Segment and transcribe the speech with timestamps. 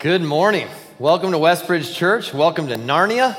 [0.00, 0.66] Good morning.
[0.98, 2.32] Welcome to Westbridge Church.
[2.32, 3.36] Welcome to Narnia.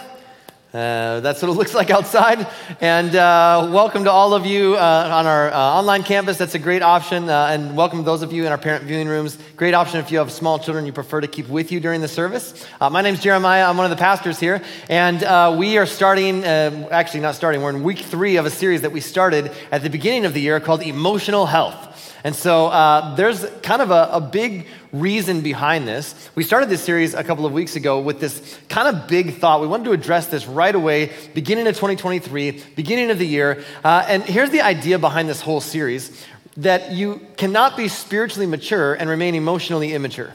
[0.71, 2.47] Uh, that's what it looks like outside.
[2.79, 6.37] And uh, welcome to all of you uh, on our uh, online campus.
[6.37, 7.29] That's a great option.
[7.29, 9.39] Uh, and welcome to those of you in our parent viewing rooms.
[9.55, 12.07] Great option if you have small children you prefer to keep with you during the
[12.07, 12.63] service.
[12.79, 13.67] Uh, my name's Jeremiah.
[13.67, 14.61] I'm one of the pastors here.
[14.87, 18.91] And we are starting, actually, not starting, we're in week three of a series that
[18.91, 21.90] we started at the beginning of the year called Emotional Health.
[22.23, 26.29] And so uh, there's kind of a, a, big reason behind this.
[26.35, 29.61] We started this series a couple of weeks ago with this kind of big thought.
[29.61, 33.63] We wanted to address this right away, beginning of 2023, beginning of the year.
[33.83, 36.25] Uh, and here's the idea behind this whole series
[36.57, 40.33] that you cannot be spiritually mature and remain emotionally immature.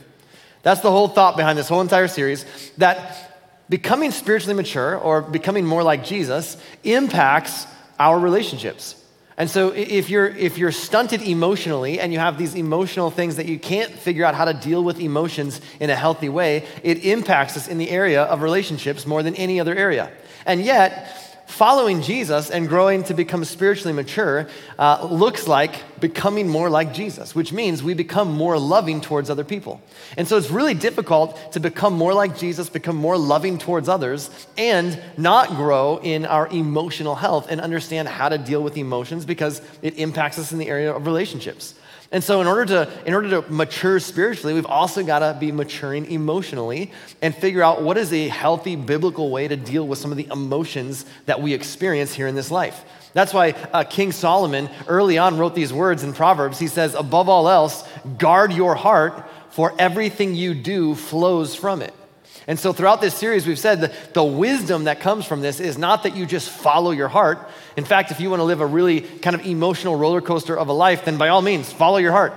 [0.63, 2.45] That's the whole thought behind this whole entire series.
[2.79, 3.37] That
[3.69, 7.67] becoming spiritually mature or becoming more like Jesus impacts
[7.99, 9.01] our relationships.
[9.39, 13.47] And so if you're if you're stunted emotionally and you have these emotional things that
[13.47, 17.57] you can't figure out how to deal with emotions in a healthy way, it impacts
[17.57, 20.11] us in the area of relationships more than any other area.
[20.47, 26.69] And yet, following Jesus and growing to become spiritually mature uh, looks like becoming more
[26.69, 29.81] like Jesus, which means we become more loving towards other people.
[30.17, 34.29] And so it's really difficult to become more like Jesus, become more loving towards others,
[34.59, 39.63] and not grow in our emotional health and understand how to deal with emotions because
[39.83, 41.75] it impacts us in the area of relationships.
[42.13, 45.51] And so, in order to, in order to mature spiritually, we've also got to be
[45.51, 50.13] maturing emotionally and figure out what is a healthy biblical way to deal with some
[50.13, 52.85] of the emotions that we experience here in this life.
[53.13, 56.59] That's why uh, King Solomon early on wrote these words in Proverbs.
[56.59, 57.83] He says, Above all else,
[58.19, 61.95] guard your heart, for everything you do flows from it.
[62.49, 65.77] And so, throughout this series, we've said that the wisdom that comes from this is
[65.77, 67.39] not that you just follow your heart.
[67.77, 70.69] In fact, if you want to live a really kind of emotional roller coaster of
[70.69, 72.33] a life, then by all means, follow your heart.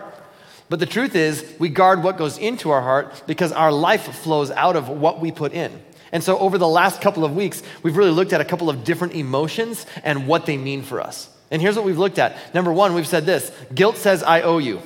[0.67, 4.49] But the truth is, we guard what goes into our heart because our life flows
[4.49, 5.79] out of what we put in.
[6.11, 8.83] And so, over the last couple of weeks, we've really looked at a couple of
[8.83, 11.29] different emotions and what they mean for us.
[11.51, 12.35] And here's what we've looked at.
[12.55, 14.81] Number one, we've said this guilt says, I owe you.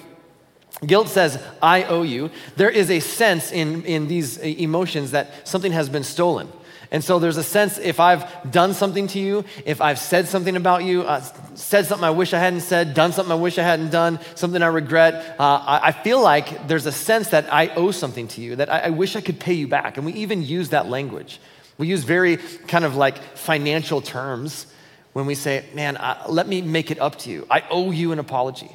[0.85, 2.29] Guilt says, I owe you.
[2.55, 6.49] There is a sense in, in these emotions that something has been stolen.
[6.93, 10.55] And so there's a sense if I've done something to you, if I've said something
[10.55, 11.21] about you, uh,
[11.55, 14.61] said something I wish I hadn't said, done something I wish I hadn't done, something
[14.61, 18.41] I regret, uh, I, I, feel like there's a sense that I owe something to
[18.41, 19.97] you, that I, I wish I could pay you back.
[19.97, 21.39] And we even use that language.
[21.79, 24.67] We use very kind of like financial terms
[25.13, 27.47] when we say, man, uh, let me make it up to you.
[27.49, 28.69] I owe you an apology.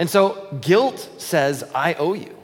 [0.00, 2.34] And so guilt says, I owe you.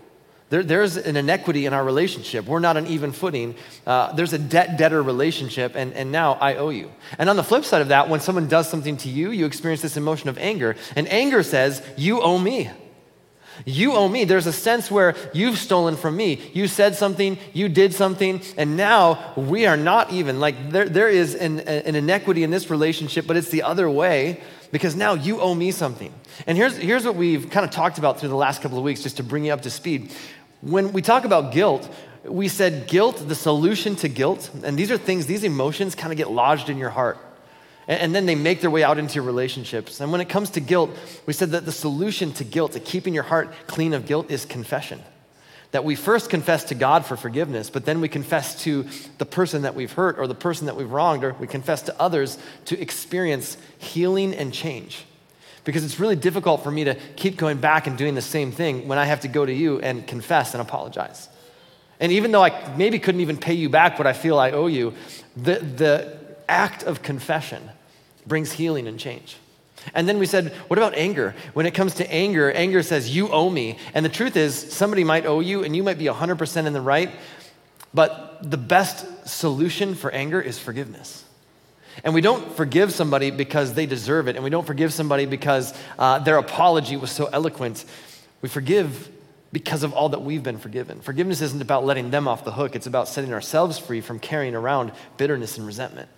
[0.51, 2.45] There, there's an inequity in our relationship.
[2.45, 3.55] We're not on even footing.
[3.87, 6.93] Uh, there's a debt debtor relationship, and, and now I owe you.
[7.19, 9.81] And on the flip side of that, when someone does something to you, you experience
[9.81, 10.77] this emotion of anger.
[10.95, 12.71] And anger says, You owe me.
[13.65, 14.25] You owe me.
[14.25, 16.51] There's a sense where you've stolen from me.
[16.53, 20.41] You said something, you did something, and now we are not even.
[20.41, 24.43] Like there, there is an, an inequity in this relationship, but it's the other way
[24.73, 26.13] because now you owe me something.
[26.47, 29.03] And here's, here's what we've kind of talked about through the last couple of weeks,
[29.03, 30.13] just to bring you up to speed.
[30.61, 31.89] When we talk about guilt,
[32.25, 36.17] we said guilt, the solution to guilt, and these are things, these emotions kind of
[36.17, 37.19] get lodged in your heart.
[37.89, 40.01] And, and then they make their way out into your relationships.
[40.01, 40.91] And when it comes to guilt,
[41.27, 44.45] we said that the solution to guilt, to keeping your heart clean of guilt, is
[44.45, 45.03] confession
[45.73, 48.87] that we first confess to God for forgiveness, but then we confess to
[49.19, 52.01] the person that we've hurt or the person that we've wronged, or we confess to
[52.01, 55.05] others to experience healing and change.
[55.65, 58.87] Because it's really difficult for me to keep going back and doing the same thing
[58.87, 61.29] when I have to go to you and confess and apologize.
[61.99, 64.67] And even though I maybe couldn't even pay you back what I feel I owe
[64.69, 64.95] you,
[65.37, 67.71] the, the act of confession
[68.27, 69.37] brings healing and change.
[69.95, 71.35] And then we said, what about anger?
[71.55, 73.79] When it comes to anger, anger says, you owe me.
[73.95, 76.81] And the truth is, somebody might owe you and you might be 100% in the
[76.81, 77.11] right,
[77.95, 81.25] but the best solution for anger is forgiveness.
[82.05, 85.73] And we don't forgive somebody because they deserve it, and we don't forgive somebody because
[85.99, 87.85] uh, their apology was so eloquent.
[88.43, 89.11] We forgive
[89.53, 91.01] because of all that we've been forgiven.
[91.01, 94.55] Forgiveness isn't about letting them off the hook, it's about setting ourselves free from carrying
[94.55, 96.11] around bitterness and resentment.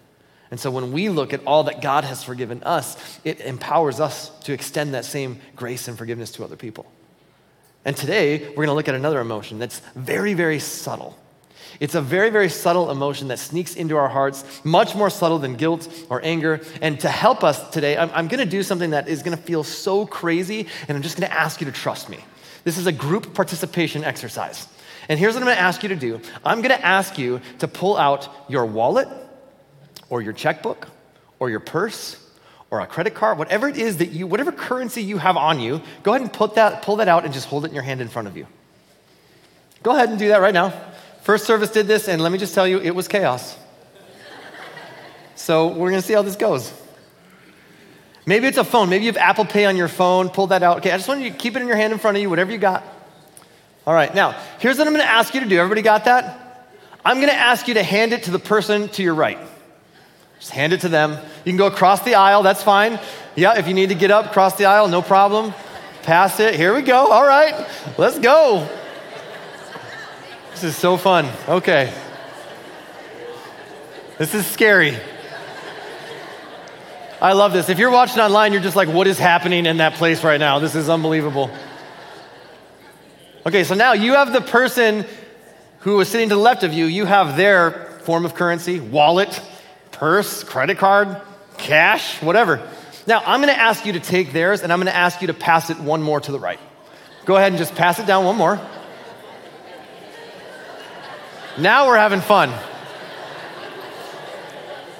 [0.50, 4.30] And so when we look at all that God has forgiven us, it empowers us
[4.40, 6.90] to extend that same grace and forgiveness to other people.
[7.84, 11.18] And today, we're going to look at another emotion that's very, very subtle.
[11.80, 15.54] It's a very, very subtle emotion that sneaks into our hearts, much more subtle than
[15.54, 16.60] guilt or anger.
[16.82, 19.42] And to help us today, I'm, I'm going to do something that is going to
[19.42, 22.18] feel so crazy, and I'm just going to ask you to trust me.
[22.64, 24.66] This is a group participation exercise.
[25.08, 27.40] And here's what I'm going to ask you to do I'm going to ask you
[27.60, 29.08] to pull out your wallet
[30.10, 30.88] or your checkbook
[31.38, 32.16] or your purse
[32.70, 35.80] or a credit card, whatever it is that you, whatever currency you have on you,
[36.02, 38.00] go ahead and put that, pull that out and just hold it in your hand
[38.00, 38.46] in front of you.
[39.82, 40.74] Go ahead and do that right now.
[41.22, 43.56] First service did this, and let me just tell you, it was chaos.
[45.34, 46.72] So we're gonna see how this goes.
[48.26, 48.90] Maybe it's a phone.
[48.90, 50.28] Maybe you have Apple Pay on your phone.
[50.28, 50.78] Pull that out.
[50.78, 52.28] Okay, I just want you to keep it in your hand in front of you,
[52.28, 52.82] whatever you got.
[53.86, 55.58] All right, now, here's what I'm gonna ask you to do.
[55.58, 56.66] Everybody got that?
[57.04, 59.38] I'm gonna ask you to hand it to the person to your right.
[60.38, 61.12] Just hand it to them.
[61.44, 63.00] You can go across the aisle, that's fine.
[63.34, 65.54] Yeah, if you need to get up, cross the aisle, no problem.
[66.02, 66.54] Pass it.
[66.54, 67.08] Here we go.
[67.08, 67.68] All right,
[67.98, 68.68] let's go.
[70.52, 71.28] This is so fun.
[71.48, 71.92] Okay.
[74.16, 74.96] This is scary.
[77.20, 77.68] I love this.
[77.68, 80.58] If you're watching online, you're just like, what is happening in that place right now?
[80.58, 81.50] This is unbelievable.
[83.46, 85.04] Okay, so now you have the person
[85.80, 87.70] who is sitting to the left of you, you have their
[88.02, 89.40] form of currency, wallet,
[89.98, 91.20] purse, credit card,
[91.56, 92.60] cash, whatever.
[93.06, 95.70] Now, I'm gonna ask you to take theirs and I'm gonna ask you to pass
[95.70, 96.60] it one more to the right.
[97.24, 98.60] Go ahead and just pass it down one more.
[101.58, 102.52] Now we're having fun.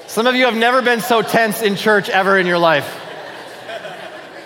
[0.09, 2.99] Some of you have never been so tense in church ever in your life.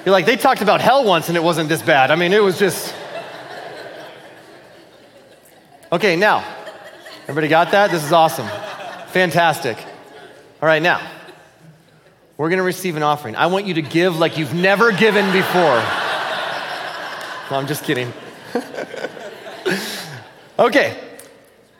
[0.04, 2.10] You're like, they talked about hell once and it wasn't this bad.
[2.10, 2.94] I mean, it was just.
[5.92, 6.44] Okay, now,
[7.22, 7.90] everybody got that?
[7.90, 8.48] This is awesome.
[9.08, 9.78] Fantastic.
[10.62, 11.04] All right, now,
[12.36, 13.34] we're gonna receive an offering.
[13.34, 15.82] I want you to give like you've never given before.
[17.50, 18.12] No, I'm just kidding.
[20.60, 20.96] okay,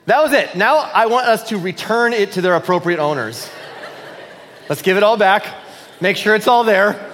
[0.06, 0.56] that was it.
[0.56, 3.48] Now I want us to return it to their appropriate owners.
[4.68, 5.46] Let's give it all back.
[6.00, 7.08] Make sure it's all there.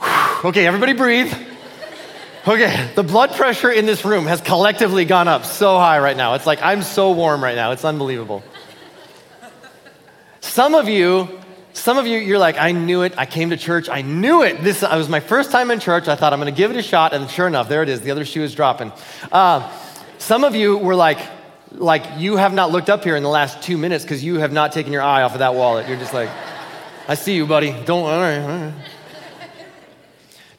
[0.42, 1.34] Okay, everybody breathe.
[2.48, 6.34] Okay, the blood pressure in this room has collectively gone up so high right now.
[6.34, 7.72] It's like I'm so warm right now.
[7.72, 8.44] It's unbelievable.
[10.42, 11.40] Some of you,
[11.72, 13.14] some of you, you're like, I knew it.
[13.18, 13.88] I came to church.
[13.88, 14.62] I knew it.
[14.62, 16.06] This it was my first time in church.
[16.06, 18.02] I thought I'm going to give it a shot, and sure enough, there it is.
[18.02, 18.92] The other shoe is dropping.
[19.32, 19.68] Uh,
[20.18, 21.18] some of you were like,
[21.72, 24.52] like you have not looked up here in the last two minutes because you have
[24.52, 25.88] not taken your eye off of that wallet.
[25.88, 26.30] You're just like,
[27.08, 27.72] I see you, buddy.
[27.72, 28.04] Don't.
[28.04, 28.74] All right, all right.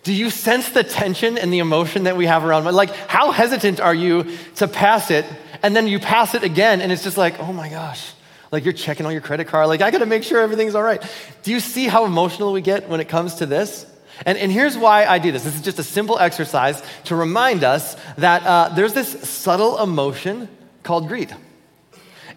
[0.08, 2.64] Do you sense the tension and the emotion that we have around?
[2.64, 5.26] Like, how hesitant are you to pass it,
[5.62, 8.14] and then you pass it again, and it's just like, oh my gosh.
[8.50, 9.68] Like you're checking on your credit card.
[9.68, 11.04] Like I got to make sure everything's all right.
[11.44, 13.86] Do you see how emotional we get when it comes to this?
[14.26, 15.44] And, and here's why I do this.
[15.44, 20.48] This is just a simple exercise to remind us that uh, there's this subtle emotion
[20.84, 21.36] called greed.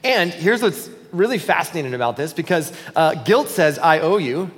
[0.02, 4.50] And here's what's really fascinating about this because uh, guilt says, I owe you,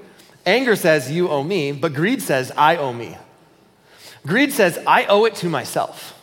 [0.47, 3.17] anger says, you owe me, but greed says, I owe me.
[4.27, 6.19] Greed says, I owe it to myself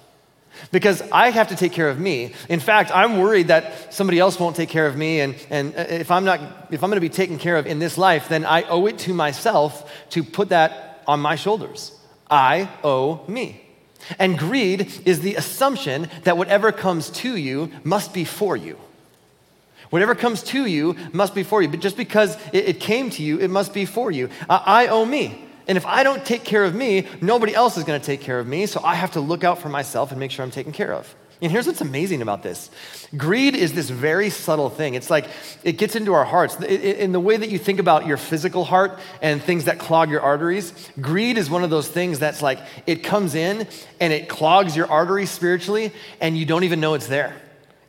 [0.72, 2.34] because I have to take care of me.
[2.48, 5.82] In fact, I'm worried that somebody else won't take care of me, and, and uh,
[5.90, 6.40] if I'm not,
[6.72, 8.98] if I'm going to be taken care of in this life, then I owe it
[9.00, 11.98] to myself to put that on my shoulders.
[12.30, 13.62] I owe me.
[14.18, 18.78] And greed is the assumption that whatever comes to you must be for you.
[19.90, 21.70] Whatever comes to you must be for you.
[21.70, 24.30] But just because it, it came to you, it must be for you.
[24.50, 25.46] I owe me.
[25.68, 28.40] And if I don't take care of me, nobody else is going to take care
[28.40, 28.66] of me.
[28.66, 31.16] So I have to look out for myself and make sure I'm taken care of.
[31.42, 32.70] And here's what's amazing about this
[33.16, 34.96] greed is this very subtle thing.
[34.96, 35.26] It's like
[35.64, 36.60] it gets into our hearts.
[36.60, 40.22] In the way that you think about your physical heart and things that clog your
[40.22, 43.68] arteries, greed is one of those things that's like it comes in
[44.02, 47.34] and it clogs your arteries spiritually, and you don't even know it's there.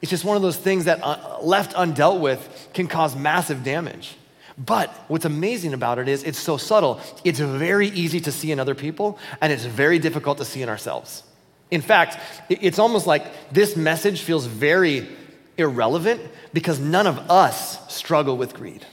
[0.00, 4.16] It's just one of those things that, uh, left undealt with, can cause massive damage.
[4.57, 7.00] But what's amazing about it is it's so subtle.
[7.25, 10.69] It's very easy to see in other people, and it's very difficult to see in
[10.69, 11.23] ourselves.
[11.71, 15.09] In fact, it's almost like this message feels very
[15.57, 16.21] irrelevant
[16.52, 18.85] because none of us struggle with greed.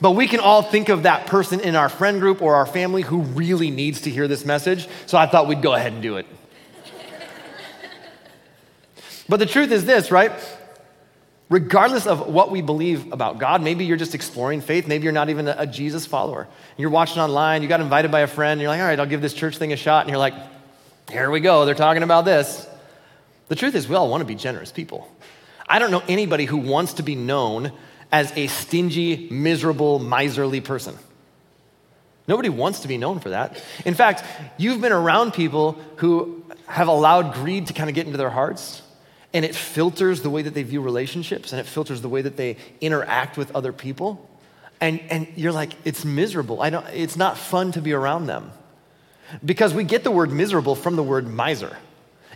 [0.00, 3.02] But we can all think of that person in our friend group or our family
[3.02, 4.88] who really needs to hear this message.
[5.06, 6.26] So I thought we'd go ahead and do it.
[9.28, 10.32] But the truth is this, right?
[11.48, 15.28] Regardless of what we believe about God, maybe you're just exploring faith, maybe you're not
[15.28, 16.48] even a, Jesus follower.
[16.76, 19.22] You're watching online, you got invited by a friend, you're like, all right, I'll give
[19.22, 20.02] this church thing a shot.
[20.02, 20.34] And you're like,
[21.10, 22.66] here we go, they're talking about this.
[23.48, 25.08] The truth is, we all want to be generous people.
[25.68, 27.72] I don't know anybody who wants to be known
[28.10, 30.96] as a stingy, miserable, miserly person.
[32.28, 33.62] Nobody wants to be known for that.
[33.84, 34.24] In fact,
[34.58, 38.82] you've been around people who have allowed greed to kind of get into their hearts
[39.36, 42.38] and it filters the way that they view relationships and it filters the way that
[42.38, 44.26] they interact with other people.
[44.80, 46.62] And, and you're like, it's miserable.
[46.62, 48.50] I don't, it's not fun to be around them.
[49.44, 51.76] Because we get the word miserable from the word miser.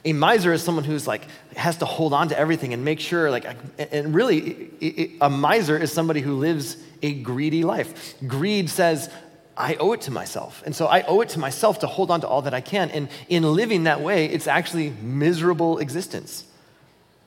[0.04, 1.22] A miser is someone who's like,
[1.56, 3.46] has to hold on to everything and make sure, like,
[3.78, 8.14] and really, a miser is somebody who lives a greedy life.
[8.26, 9.08] Greed says,
[9.56, 10.62] I owe it to myself.
[10.66, 12.90] And so I owe it to myself to hold on to all that I can.
[12.90, 16.44] And in living that way, it's actually miserable existence.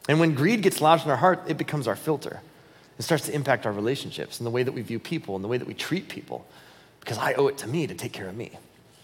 [0.07, 2.41] And when greed gets lodged in our heart, it becomes our filter.
[2.99, 5.47] It starts to impact our relationships and the way that we view people and the
[5.47, 6.45] way that we treat people
[6.99, 8.51] because I owe it to me to take care of me.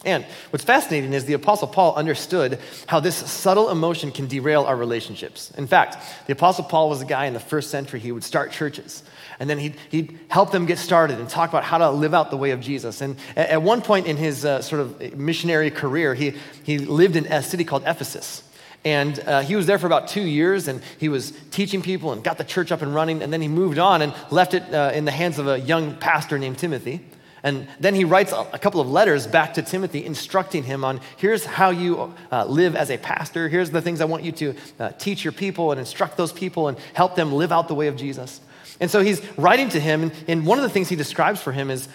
[0.06, 4.78] And what's fascinating is the Apostle Paul understood how this subtle emotion can derail our
[4.78, 5.52] relationships.
[5.58, 8.52] In fact, the Apostle Paul was a guy in the first century, he would start
[8.52, 9.04] churches.
[9.40, 12.32] And then he'd, he'd help them get started and talk about how to live out
[12.32, 13.02] the way of Jesus.
[13.02, 17.26] And at, one point in his uh, sort of missionary career, he, he lived in
[17.26, 18.44] a city called Ephesus.
[18.86, 22.24] And uh, he was there for about two years and he was teaching people and
[22.24, 23.22] got the church up and running.
[23.22, 25.96] And then he moved on and left it uh, in the hands of a young
[25.96, 27.02] pastor named Timothy.
[27.44, 31.46] And then he writes a couple of letters back to Timothy, instructing him on here's
[31.46, 33.48] how you uh, live as a pastor.
[33.48, 36.68] Here's the things I want you to uh, teach your people and instruct those people
[36.68, 38.42] and help them live out the way of Jesus.
[38.82, 41.70] And so he's writing to him, and one of the things he describes for him
[41.70, 41.88] is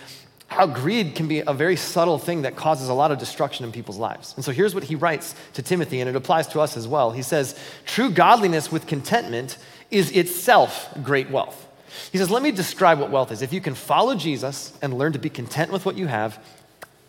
[0.48, 3.72] how greed can be a very subtle thing that causes a lot of destruction in
[3.72, 4.34] people's lives.
[4.36, 7.10] And so here's what he writes to Timothy, and it applies to us as well.
[7.10, 9.58] He says, True godliness with contentment
[9.90, 11.66] is itself great wealth.
[12.12, 13.42] He says, Let me describe what wealth is.
[13.42, 16.38] If you can follow Jesus and learn to be content with what you have,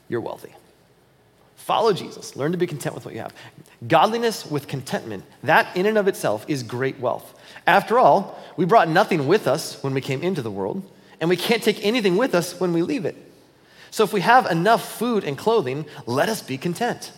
[0.08, 0.54] you're wealthy.
[1.56, 3.34] Follow Jesus, learn to be content with what you have.
[3.88, 7.40] Godliness with contentment, that in and of itself is great wealth.
[7.66, 10.84] After all, we brought nothing with us when we came into the world,
[11.20, 13.16] and we can't take anything with us when we leave it.
[13.92, 17.12] So if we have enough food and clothing, let us be content.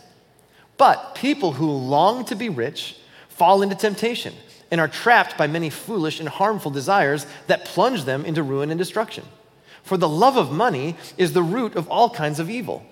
[0.76, 2.96] But people who long to be rich
[3.28, 4.34] fall into temptation
[4.70, 8.78] and are trapped by many foolish and harmful desires that plunge them into ruin and
[8.78, 9.24] destruction.
[9.82, 12.84] For the love of money is the root of all kinds of evil.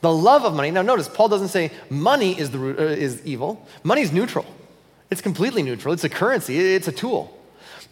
[0.00, 3.24] The love of money, now notice, Paul doesn't say money is, the root, uh, is
[3.24, 3.66] evil.
[3.82, 4.44] Money is neutral,
[5.10, 5.94] it's completely neutral.
[5.94, 7.34] It's a currency, it's a tool.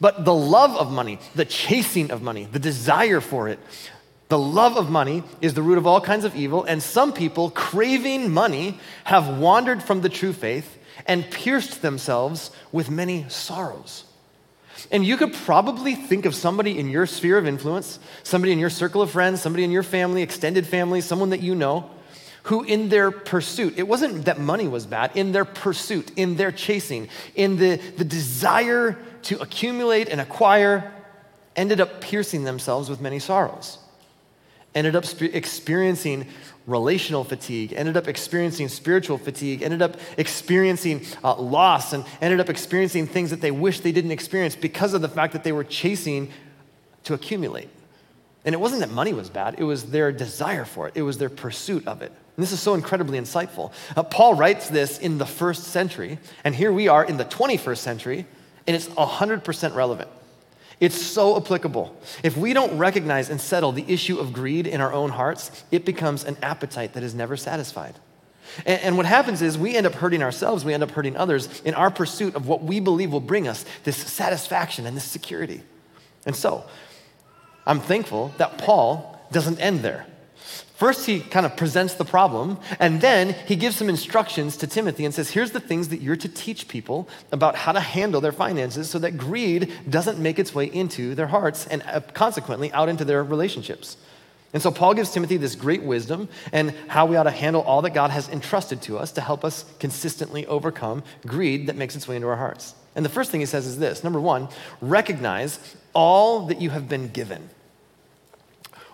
[0.01, 3.59] But the love of money, the chasing of money, the desire for it,
[4.33, 7.51] the love of money is the root of all kinds of evil, and some people,
[7.51, 14.05] craving money, have wandered from the true faith and pierced themselves with many sorrows.
[14.91, 18.71] And you could probably think of somebody in your sphere of influence, somebody in your
[18.71, 21.91] circle of friends, somebody in your family, extended family, someone that you know,
[22.45, 26.53] who in their pursuit, it wasn't that money was bad, in their pursuit, in their
[26.53, 30.91] chasing, in the, the desire to accumulate and acquire,
[31.55, 33.77] ended up piercing themselves with many sorrows,
[34.75, 36.27] ended up experiencing
[36.67, 42.49] relational fatigue, ended up experiencing spiritual fatigue, ended up experiencing uh, loss, and ended up
[42.49, 45.65] experiencing things that they wish they didn't experience because of the fact that they were
[45.65, 46.31] chasing
[47.05, 47.69] to accumulate.
[48.45, 51.19] And it wasn't that money was bad, it was their desire for it, it was
[51.19, 52.13] their pursuit of it.
[52.37, 53.73] And this is so incredibly insightful.
[53.95, 57.79] Uh, Paul writes this in the first century, and here we are in the 21st
[57.79, 58.27] century,
[58.67, 60.09] and it's 100% relevant.
[60.83, 61.97] It's so applicable.
[62.25, 65.85] If we don't recognize and settle the issue of greed in our own hearts, it
[65.85, 67.95] becomes an appetite that is never satisfied.
[68.67, 71.63] And, and, what happens is we end up hurting ourselves, we end up hurting others
[71.65, 75.63] in our pursuit of what we believe will bring us this satisfaction and this security.
[76.27, 76.65] And so,
[77.65, 80.05] I'm thankful that Paul doesn't end there.
[80.83, 85.05] First, he kind of presents the problem, and then he gives some instructions to Timothy
[85.05, 88.33] and says, Here's the things that you're to teach people about how to handle their
[88.33, 92.89] finances so that greed doesn't make its way into their hearts and uh, consequently out
[92.89, 93.97] into their relationships.
[94.53, 97.83] And so, Paul gives Timothy this great wisdom and how we ought to handle all
[97.83, 102.09] that God has entrusted to us to help us consistently overcome greed that makes its
[102.09, 102.75] way into our hearts.
[102.97, 104.49] And the first thing he says is this number one,
[104.81, 107.51] recognize all that you have been given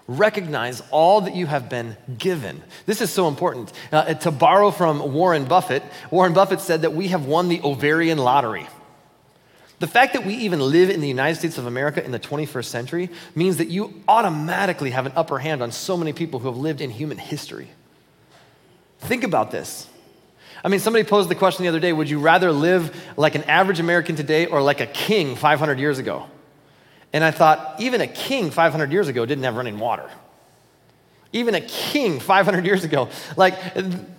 [0.08, 2.62] recognize all that you have been given.
[2.86, 3.72] This is so important.
[3.92, 8.18] Uh, to borrow from Warren Buffett, Warren Buffett said that we have won the ovarian
[8.18, 8.66] lottery.
[9.80, 12.64] The fact that we even live in the United States of America in the 21st
[12.64, 16.56] century means that you automatically have an upper hand on so many people who have
[16.56, 17.68] lived in human history.
[19.00, 19.86] Think about this.
[20.64, 23.44] I mean, somebody posed the question the other day would you rather live like an
[23.44, 26.26] average American today or like a king 500 years ago?
[27.12, 30.08] And I thought, even a king 500 years ago didn't have running water.
[31.32, 33.08] Even a king 500 years ago.
[33.36, 33.54] Like,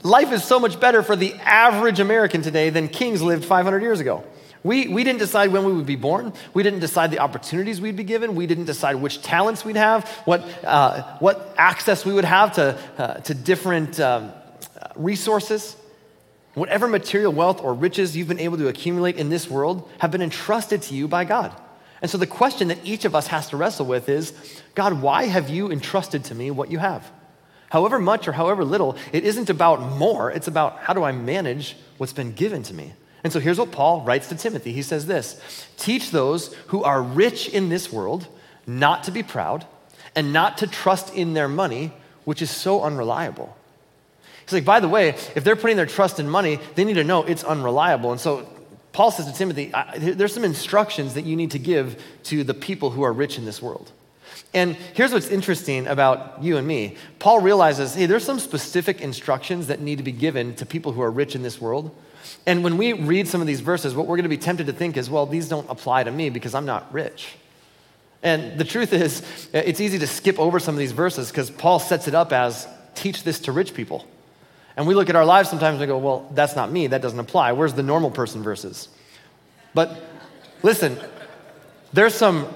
[0.04, 4.00] life is so much better for the average American today than kings lived 500 years
[4.00, 4.24] ago.
[4.64, 6.34] We, we didn't decide when we would be born.
[6.54, 8.36] We didn't decide the opportunities we'd be given.
[8.36, 12.78] We didn't decide which talents we'd have, what, uh, what access we would have to,
[12.98, 14.34] uh, to different um,
[14.96, 15.78] resources.
[16.56, 20.22] Whatever material wealth or riches you've been able to accumulate in this world have been
[20.22, 21.56] entrusted to you by God.
[22.02, 24.34] And so the question that each of us has to wrestle with is
[24.76, 27.10] God, why have you entrusted to me what you have?
[27.70, 31.78] However much or however little, it isn't about more, it's about how do I manage
[31.98, 32.94] what's been given to me.
[33.24, 34.72] And so here's what Paul writes to Timothy.
[34.72, 35.40] He says this
[35.78, 38.28] Teach those who are rich in this world
[38.66, 39.66] not to be proud
[40.16, 41.92] and not to trust in their money,
[42.24, 43.56] which is so unreliable.
[44.44, 47.04] He's like, by the way, if they're putting their trust in money, they need to
[47.04, 48.12] know it's unreliable.
[48.12, 48.48] And so
[49.00, 52.90] Paul says to Timothy, there's some instructions that you need to give to the people
[52.90, 53.94] who are rich in this world.
[54.54, 56.98] And here's what's interesting about you and me.
[57.18, 61.02] Paul realizes, hey, there's some specific instructions that need to be given to people who
[61.02, 61.96] are rich in this world.
[62.46, 64.74] And when we read some of these verses, what we're going to be tempted to
[64.74, 67.38] think is, well, these don't apply to me because I'm not rich.
[68.22, 71.80] And the truth is, it's easy to skip over some of these verses because Paul
[71.80, 74.06] sets it up as teach this to rich people.
[74.80, 76.88] And we look at our lives sometimes and we go, well, that's not me.
[76.88, 77.52] That doesn't apply.
[77.52, 78.88] Where's the normal person verses?
[79.74, 80.02] But
[80.64, 80.98] listen,
[81.92, 82.48] there's some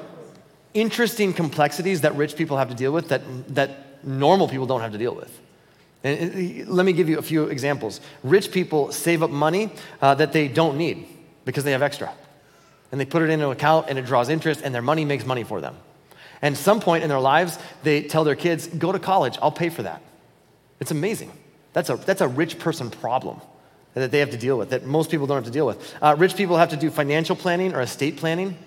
[0.73, 3.23] interesting complexities that rich people have to deal with that,
[3.55, 5.37] that normal people don't have to deal with.
[6.05, 7.99] And let me give you a few examples.
[8.23, 11.05] Rich people save up money uh, that they don't need
[11.43, 12.09] because they have extra.
[12.93, 15.25] And they put it into an account and it draws interest and their money makes
[15.25, 15.75] money for them.
[16.41, 19.67] And some point in their lives, they tell their kids, go to college, I'll pay
[19.67, 20.01] for that.
[20.79, 21.29] It's amazing.
[21.73, 23.41] That's a, that's a rich person problem
[23.93, 25.95] that they have to deal with, that most people don't have to deal with.
[26.01, 28.57] Uh, rich people have to do financial planning or estate planning.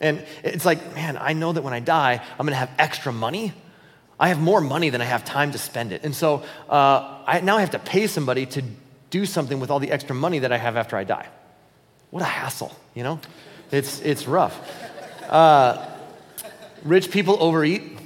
[0.00, 3.52] And it's like, man, I know that when I die, I'm gonna have extra money.
[4.18, 6.02] I have more money than I have time to spend it.
[6.04, 8.62] And so uh, I, now I have to pay somebody to
[9.10, 11.26] do something with all the extra money that I have after I die.
[12.10, 13.20] What a hassle, you know?
[13.70, 14.58] It's, it's rough.
[15.28, 15.86] Uh,
[16.84, 17.99] rich people overeat.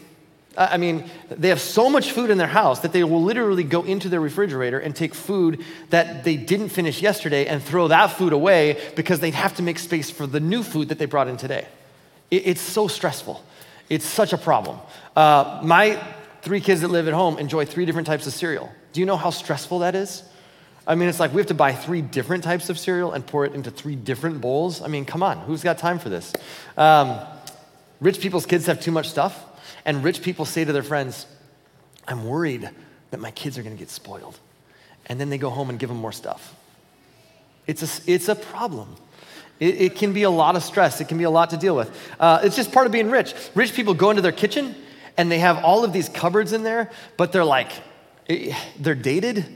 [0.57, 3.83] I mean, they have so much food in their house that they will literally go
[3.83, 8.33] into their refrigerator and take food that they didn't finish yesterday and throw that food
[8.33, 11.37] away because they'd have to make space for the new food that they brought in
[11.37, 11.67] today.
[12.31, 13.45] It's so stressful.
[13.89, 14.79] It's such a problem.
[15.15, 16.03] Uh, my
[16.43, 18.71] three kids that live at home enjoy three different types of cereal.
[18.93, 20.23] Do you know how stressful that is?
[20.87, 23.47] I mean, it's like we have to buy three different types of cereal and pour
[23.47, 24.83] it into three different bowls.
[24.83, 26.33] I mean, come on, who's got time for this?
[26.77, 27.19] Um,
[28.01, 29.43] rich people's kids have too much stuff,
[29.85, 31.27] and rich people say to their friends,
[32.07, 32.69] I'm worried
[33.11, 34.39] that my kids are gonna get spoiled.
[35.07, 36.55] And then they go home and give them more stuff.
[37.67, 38.97] It's a, it's a problem.
[39.61, 41.01] It, it, can be a lot of stress.
[41.01, 41.91] It can be a lot to deal with.
[42.19, 43.35] Uh, it's just part of being rich.
[43.55, 44.75] Rich people go into their kitchen
[45.17, 47.71] and they have all of these cupboards in there, but they're like,
[48.29, 49.47] eh, they're dated.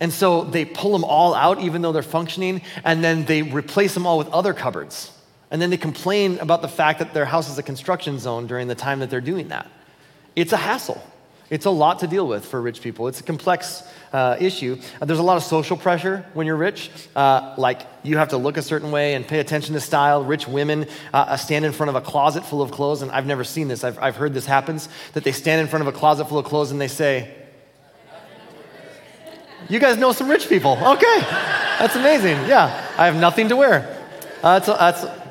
[0.00, 3.94] And so they pull them all out, even though they're functioning, and then they replace
[3.94, 5.10] them all with other cupboards.
[5.50, 8.68] And then they complain about the fact that their house is a construction zone during
[8.68, 9.70] the time that they're doing that.
[10.34, 11.02] It's a hassle.
[11.48, 13.06] It's a lot to deal with for rich people.
[13.06, 14.80] It's a complex uh, issue.
[15.00, 16.90] Uh, there's a lot of social pressure when you're rich.
[17.14, 20.24] Uh, like you have to look a certain way and pay attention to style.
[20.24, 23.26] Rich women uh, uh, stand in front of a closet full of clothes, and I've
[23.26, 23.84] never seen this.
[23.84, 26.46] I've, I've heard this happens that they stand in front of a closet full of
[26.46, 27.32] clothes and they say,
[29.68, 30.72] "You guys know some rich people?
[30.72, 31.20] Okay,
[31.78, 32.38] that's amazing.
[32.48, 33.92] Yeah, I have nothing to wear.
[34.42, 35.25] Uh, that's that's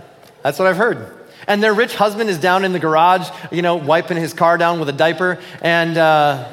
[0.45, 3.75] that's what I've heard." And their rich husband is down in the garage, you know,
[3.75, 5.39] wiping his car down with a diaper.
[5.62, 6.49] And uh,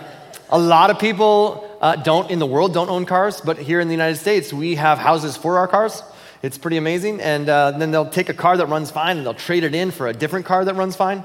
[0.50, 3.88] a lot of people uh, don't in the world don't own cars, but here in
[3.88, 6.02] the United States, we have houses for our cars.
[6.42, 7.20] It's pretty amazing.
[7.20, 9.90] And uh, then they'll take a car that runs fine and they'll trade it in
[9.90, 11.24] for a different car that runs fine.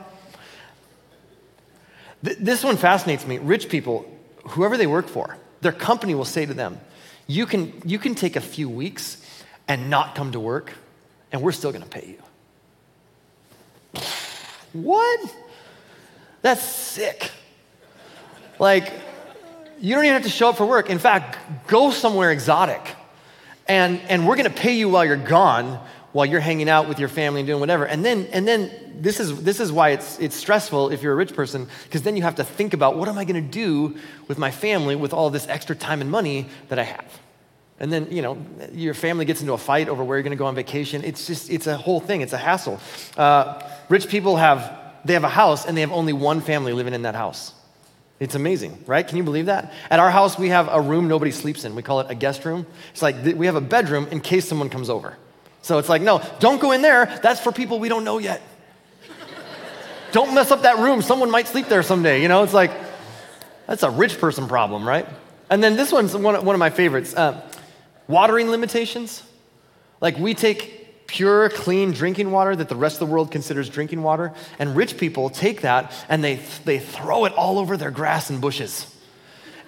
[2.24, 3.38] Th- this one fascinates me.
[3.40, 4.06] Rich people,
[4.50, 6.80] whoever they work for, their company will say to them,
[7.26, 9.22] you can, you can take a few weeks
[9.68, 10.72] and not come to work,
[11.32, 12.27] and we're still going to pay you.
[14.74, 15.36] What?
[16.42, 17.32] That's sick.
[18.60, 18.92] Like,
[19.80, 20.90] you don't even have to show up for work.
[20.90, 22.96] In fact, go somewhere exotic.
[23.68, 25.80] And, and we're going to pay you while you're gone,
[26.14, 27.86] while you're hanging out with your family and doing whatever.
[27.86, 31.16] And then, and then this, is, this is why it's, it's stressful if you're a
[31.16, 33.98] rich person, because then you have to think about what am I going to do
[34.28, 37.20] with my family with all this extra time and money that I have.
[37.80, 38.38] And then, you know,
[38.72, 41.04] your family gets into a fight over where you're going to go on vacation.
[41.04, 42.22] It's just, it's a whole thing.
[42.22, 42.80] It's a hassle.
[43.16, 46.94] Uh, rich people have, they have a house and they have only one family living
[46.94, 47.54] in that house.
[48.20, 49.08] It's amazing, right?
[49.08, 49.72] Can you believe that?
[49.92, 51.76] At our house, we have a room nobody sleeps in.
[51.76, 52.66] We call it a guest room.
[52.92, 55.16] It's like we have a bedroom in case someone comes over.
[55.62, 57.20] So it's like, no, don't go in there.
[57.22, 58.42] That's for people we don't know yet.
[60.12, 61.02] don't mess up that room.
[61.02, 62.22] Someone might sleep there someday.
[62.22, 62.72] You know, it's like,
[63.68, 65.06] that's a rich person problem, right?
[65.50, 67.42] And then this one's one, of my favorites uh,
[68.08, 69.24] watering limitations.
[70.02, 74.04] Like, we take pure, clean drinking water that the rest of the world considers drinking
[74.04, 74.34] water.
[74.60, 78.40] And rich people take that and they, they throw it all over their grass and
[78.40, 78.94] bushes.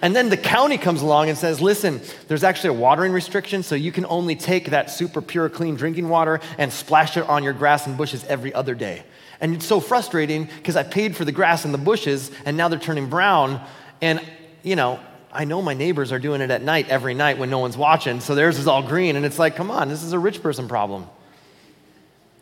[0.02, 3.74] And then the county comes along and says, listen, there's actually a watering restriction, so
[3.74, 7.52] you can only take that super pure, clean drinking water and splash it on your
[7.52, 9.02] grass and bushes every other day.
[9.42, 12.68] And it's so frustrating because I paid for the grass and the bushes, and now
[12.68, 13.62] they're turning brown.
[14.00, 14.20] And,
[14.62, 15.00] you know,
[15.32, 18.20] I know my neighbors are doing it at night every night when no one's watching,
[18.20, 19.16] so theirs is all green.
[19.16, 21.06] And it's like, come on, this is a rich person problem.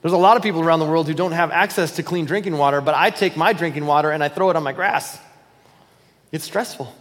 [0.02, 2.56] There's a lot of people around the world who don't have access to clean drinking
[2.56, 5.18] water, but I take my drinking water and I throw it on my grass.
[6.30, 6.94] It's stressful.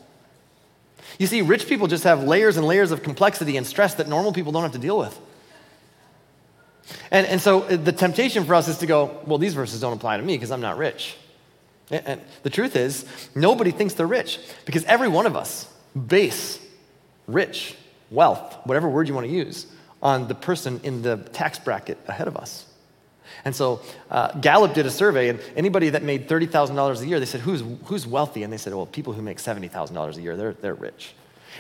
[1.20, 4.34] You see, rich people just have layers and layers of complexity and stress that normal
[4.34, 5.18] people don't have to deal with.
[7.12, 9.94] And, and so uh, the temptation for us is to go, well, these verses don't
[9.94, 11.16] apply to me because I'm not rich.
[11.90, 16.60] And the truth is, nobody thinks they're rich because every one of us base
[17.28, 17.76] rich,
[18.12, 19.68] wealth, whatever word you want to use,
[20.02, 22.66] on the person in the tax bracket ahead of us.
[23.48, 23.80] And so
[24.12, 27.64] uh, Gallup did a survey, and anybody that made $30,000 a year, they said, who's,
[27.86, 28.44] who's wealthy?
[28.44, 31.14] And they said, well, people who make $70,000 a year, they're, they're rich.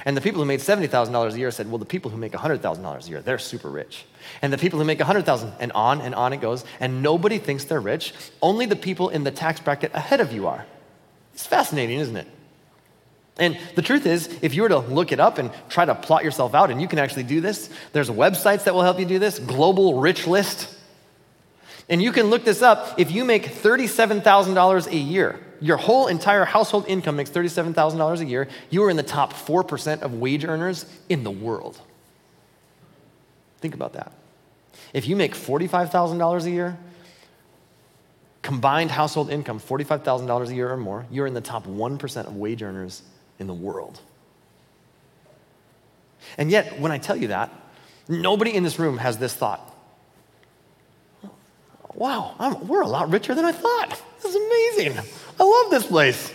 [0.04, 3.06] And the people who made $70,000 a year said, well, the people who make $100,000
[3.06, 4.04] a year, they're super rich.
[4.42, 7.64] And the people who make 100,000 and on and on it goes, and nobody thinks
[7.64, 8.14] they're rich.
[8.42, 10.66] Only the people in the tax bracket ahead of you are.
[11.36, 12.28] It's fascinating, isn't it?
[13.38, 16.26] And the truth is, if you were to look it up and try to plot
[16.26, 19.20] yourself out, and you can actually do this, there's websites that will help you do
[19.20, 20.74] this, Global Rich List.
[21.90, 23.00] And you can look this up.
[23.00, 28.48] If you make $37,000 a year, your whole entire household income makes $37,000 a year,
[28.70, 31.80] you are in the top 4% of wage earners in the world.
[33.60, 34.12] Think about that.
[34.94, 36.78] If you make $45,000 a year,
[38.42, 42.62] combined household income, $45,000 a year or more, you're in the top 1% of wage
[42.62, 43.02] earners
[43.40, 44.00] in the world.
[46.38, 47.52] And yet, when I tell you that,
[48.08, 49.74] nobody in this room has this thought
[51.98, 54.02] wow, I'm, we're a lot richer than I thought.
[54.22, 55.04] This is amazing.
[55.40, 56.34] I love this place.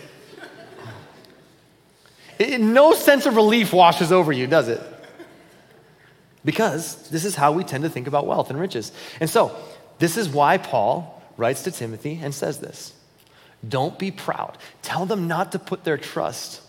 [2.37, 4.81] It, no sense of relief washes over you, does it?
[6.45, 8.91] Because this is how we tend to think about wealth and riches.
[9.21, 9.55] And so,
[9.99, 12.93] this is why Paul writes to Timothy and says this
[13.67, 14.57] Don't be proud.
[14.81, 16.61] Tell them not to put their trust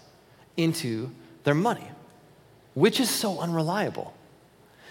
[0.57, 1.11] into
[1.43, 1.89] their money,
[2.75, 4.15] which is so unreliable.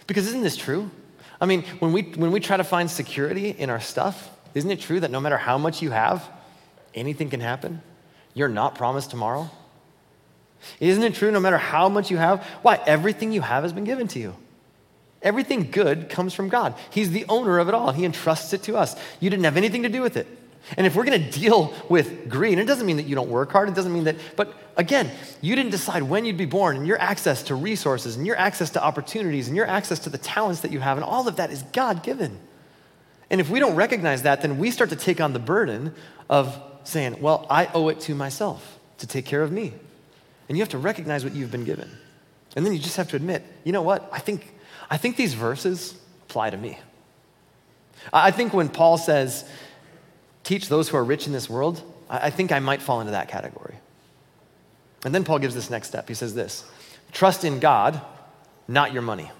[0.06, 0.92] Because isn't this true?
[1.41, 4.80] I mean, when we, when we try to find security in our stuff, isn't it
[4.80, 6.28] true that no matter how much you have,
[6.93, 7.82] anything can happen?
[8.34, 9.50] You're not promised tomorrow.
[10.80, 12.43] Isn't it true no matter how much you have?
[12.62, 12.80] Why?
[12.86, 14.36] Everything you have has been given to you.
[15.22, 16.76] Everything good comes from God.
[16.89, 17.91] He's the owner of it all.
[17.91, 18.96] He entrusts it to us.
[19.19, 20.28] You didn't have anything to do with it.
[20.78, 23.52] And if we're going to deal with greed, it doesn't mean that you don't work
[23.52, 23.67] hard.
[23.67, 26.99] It doesn't mean that, but again, you didn't decide when you'd be born, and your
[26.99, 30.71] access to resources, and your access to opportunities, and your access to the talents that
[30.71, 32.39] you have, and all of that is God given.
[33.30, 35.93] And if we don't recognize that, then we start to take on the burden
[36.30, 39.73] of saying, well, I owe it to myself to take care of me.
[40.47, 41.89] And you have to recognize what you've been given.
[42.56, 44.08] And then you just have to admit, you know what?
[44.12, 44.54] I think,
[44.89, 45.95] I think these verses
[46.30, 46.78] apply to me.
[48.12, 49.49] I think when Paul says,
[50.44, 53.28] teach those who are rich in this world, I think I might fall into that
[53.28, 53.76] category.
[55.06, 56.08] And then Paul gives this next step.
[56.08, 56.64] He says this
[57.12, 58.02] trust in God,
[58.68, 59.32] not your money.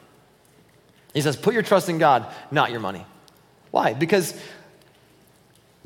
[1.13, 3.06] He says, put your trust in God, not your money.
[3.72, 3.94] Why?
[3.94, 4.39] Because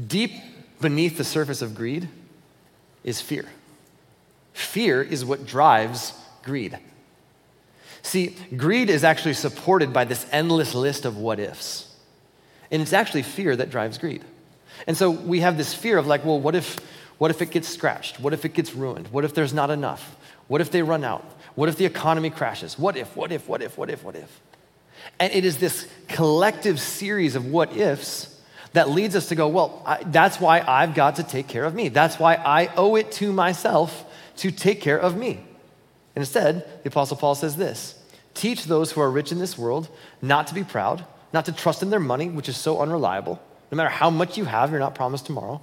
[0.06, 0.32] deep
[0.80, 2.08] beneath the surface of greed
[3.04, 3.46] is fear.
[4.54, 6.78] Fear is what drives greed.
[8.02, 11.94] See, greed is actually supported by this endless list of what ifs.
[12.72, 14.24] And it's actually fear that drives greed.
[14.86, 16.78] And so we have this fear of like, well, what if,
[17.18, 18.20] what if it gets scratched?
[18.20, 19.08] What if it gets ruined?
[19.08, 20.16] What if there's not enough?
[20.48, 21.26] What if they run out?
[21.56, 22.78] What if the economy crashes?
[22.78, 24.42] What if, what if, what if, what if, what if?
[25.20, 28.40] And it is this collective series of what ifs
[28.74, 31.74] that leads us to go, well, I, that's why I've got to take care of
[31.74, 31.90] me.
[31.90, 34.06] That's why I owe it to myself
[34.38, 35.44] to take care of me.
[36.16, 37.96] And instead, the Apostle Paul says this
[38.34, 39.90] Teach those who are rich in this world
[40.22, 43.76] not to be proud, not to trust in their money, which is so unreliable, no
[43.76, 45.62] matter how much you have, you're not promised tomorrow.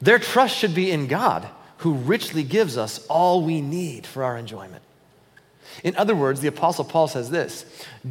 [0.00, 1.48] Their trust should be in God,
[1.78, 4.82] who richly gives us all we need for our enjoyment.
[5.84, 7.64] In other words, the Apostle Paul says this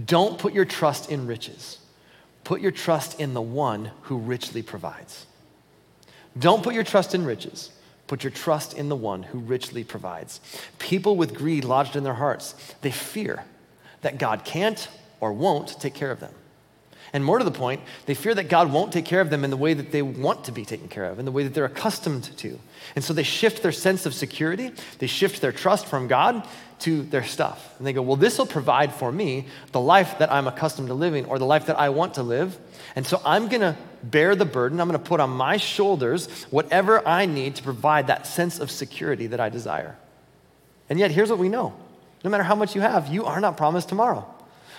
[0.05, 1.79] don't put your trust in riches,
[2.43, 5.25] put your trust in the one who richly provides.
[6.37, 7.71] Don't put your trust in riches.
[8.09, 10.41] Put your trust in the one who richly provides.
[10.79, 13.45] People with greed lodged in their hearts, they fear
[14.01, 14.89] that God can't
[15.19, 16.33] or won't take care of them.
[17.11, 19.49] And more to the point, they fear that God won't take care of them in
[19.49, 21.65] the way that they want to be taken care of, in the way that they're
[21.65, 22.59] accustomed to.
[22.95, 26.47] And so they shift their sense of security, they shift their trust from God
[26.79, 27.75] to their stuff.
[27.77, 30.93] And they go, Well, this will provide for me the life that I'm accustomed to
[30.93, 32.57] living or the life that I want to live.
[32.95, 34.79] And so I'm going to bear the burden.
[34.79, 38.71] I'm going to put on my shoulders whatever I need to provide that sense of
[38.71, 39.97] security that I desire.
[40.89, 41.73] And yet, here's what we know
[42.23, 44.27] no matter how much you have, you are not promised tomorrow.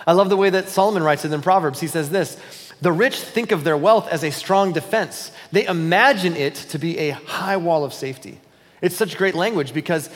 [0.06, 1.80] I love the way that Solomon writes it in Proverbs.
[1.80, 2.36] He says this
[2.80, 6.98] The rich think of their wealth as a strong defense, they imagine it to be
[6.98, 8.40] a high wall of safety.
[8.80, 10.08] It's such great language because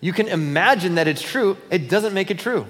[0.00, 2.66] you can imagine that it's true, it doesn't make it true.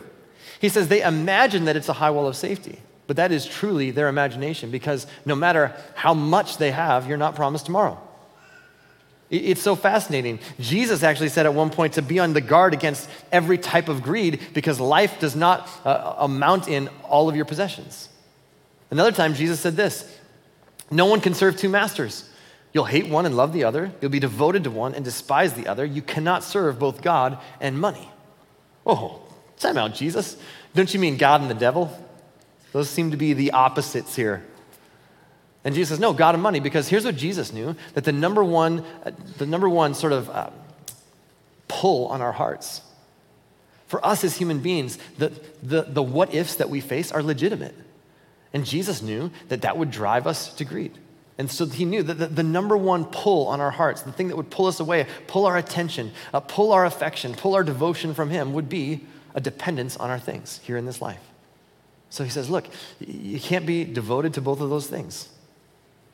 [0.60, 3.90] He says they imagine that it's a high wall of safety, but that is truly
[3.90, 8.00] their imagination because no matter how much they have, you're not promised tomorrow.
[9.30, 10.40] It's so fascinating.
[10.58, 14.02] Jesus actually said at one point to be on the guard against every type of
[14.02, 18.08] greed because life does not uh, amount in all of your possessions.
[18.90, 20.18] Another time, Jesus said this
[20.90, 22.28] No one can serve two masters.
[22.72, 23.92] You'll hate one and love the other.
[24.00, 25.84] You'll be devoted to one and despise the other.
[25.84, 28.08] You cannot serve both God and money.
[28.86, 29.22] Oh,
[29.58, 30.36] time out, Jesus.
[30.74, 31.90] Don't you mean God and the devil?
[32.72, 34.44] Those seem to be the opposites here.
[35.64, 38.42] And Jesus says, no, God and money, because here's what Jesus knew that the number
[38.42, 38.84] one,
[39.38, 40.50] the number one sort of uh,
[41.68, 42.80] pull on our hearts.
[43.86, 47.74] For us as human beings, the, the, the what ifs that we face are legitimate.
[48.52, 50.96] And Jesus knew that that would drive us to greed.
[51.38, 54.28] And so he knew that the, the, number one pull on our hearts, the thing
[54.28, 58.12] that would pull us away, pull our attention, uh, pull our affection, pull our devotion
[58.12, 61.20] from him, would be a dependence on our things here in this life.
[62.10, 62.66] So he says, look,
[62.98, 65.28] you can't be devoted to both of those things.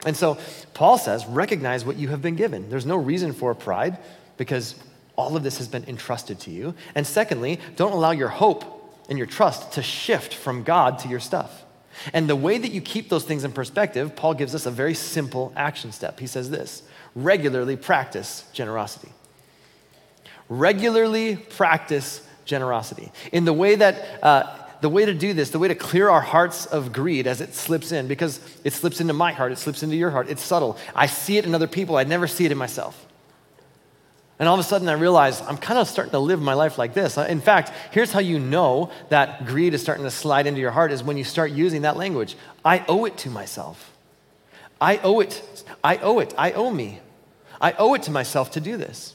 [0.04, 0.38] And so
[0.74, 2.68] Paul says, recognize what you have been given.
[2.68, 3.98] There's no reason for pride
[4.36, 4.74] because
[5.16, 6.74] all of this has been entrusted to you.
[6.94, 8.64] And secondly, don't allow your hope
[9.08, 11.64] and your trust to shift from God to your stuff.
[12.12, 14.94] And the way that you keep those things in perspective, Paul gives us a very
[14.94, 16.20] simple action step.
[16.20, 16.82] He says this
[17.14, 19.08] regularly practice generosity.
[20.48, 23.10] Regularly practice generosity.
[23.32, 26.20] In the way that, uh, the way to do this, the way to clear our
[26.20, 29.82] hearts of greed as it slips in, because it slips into my heart, it slips
[29.82, 30.78] into your heart, it's subtle.
[30.94, 33.06] I see it in other people, I never see it in myself.
[34.38, 36.76] And all of a sudden, I realize I'm kind of starting to live my life
[36.76, 37.16] like this.
[37.16, 40.92] In fact, here's how you know that greed is starting to slide into your heart
[40.92, 42.36] is when you start using that language.
[42.62, 43.92] I owe it to myself.
[44.78, 45.64] I owe it.
[45.82, 46.34] I owe it.
[46.36, 47.00] I owe me.
[47.62, 49.14] I owe it to myself to do this.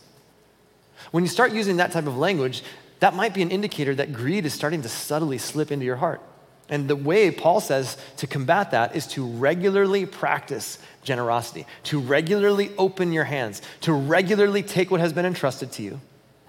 [1.11, 2.63] When you start using that type of language,
[3.01, 6.21] that might be an indicator that greed is starting to subtly slip into your heart.
[6.69, 12.71] And the way Paul says to combat that is to regularly practice generosity, to regularly
[12.77, 15.99] open your hands, to regularly take what has been entrusted to you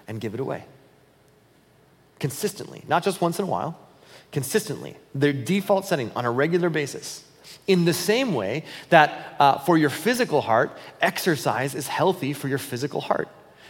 [0.07, 0.63] and give it away.
[2.19, 3.77] Consistently, not just once in a while,
[4.31, 7.23] consistently, their default setting on a regular basis.
[7.65, 12.59] In the same way that uh, for your physical heart, exercise is healthy for your
[12.59, 13.27] physical heart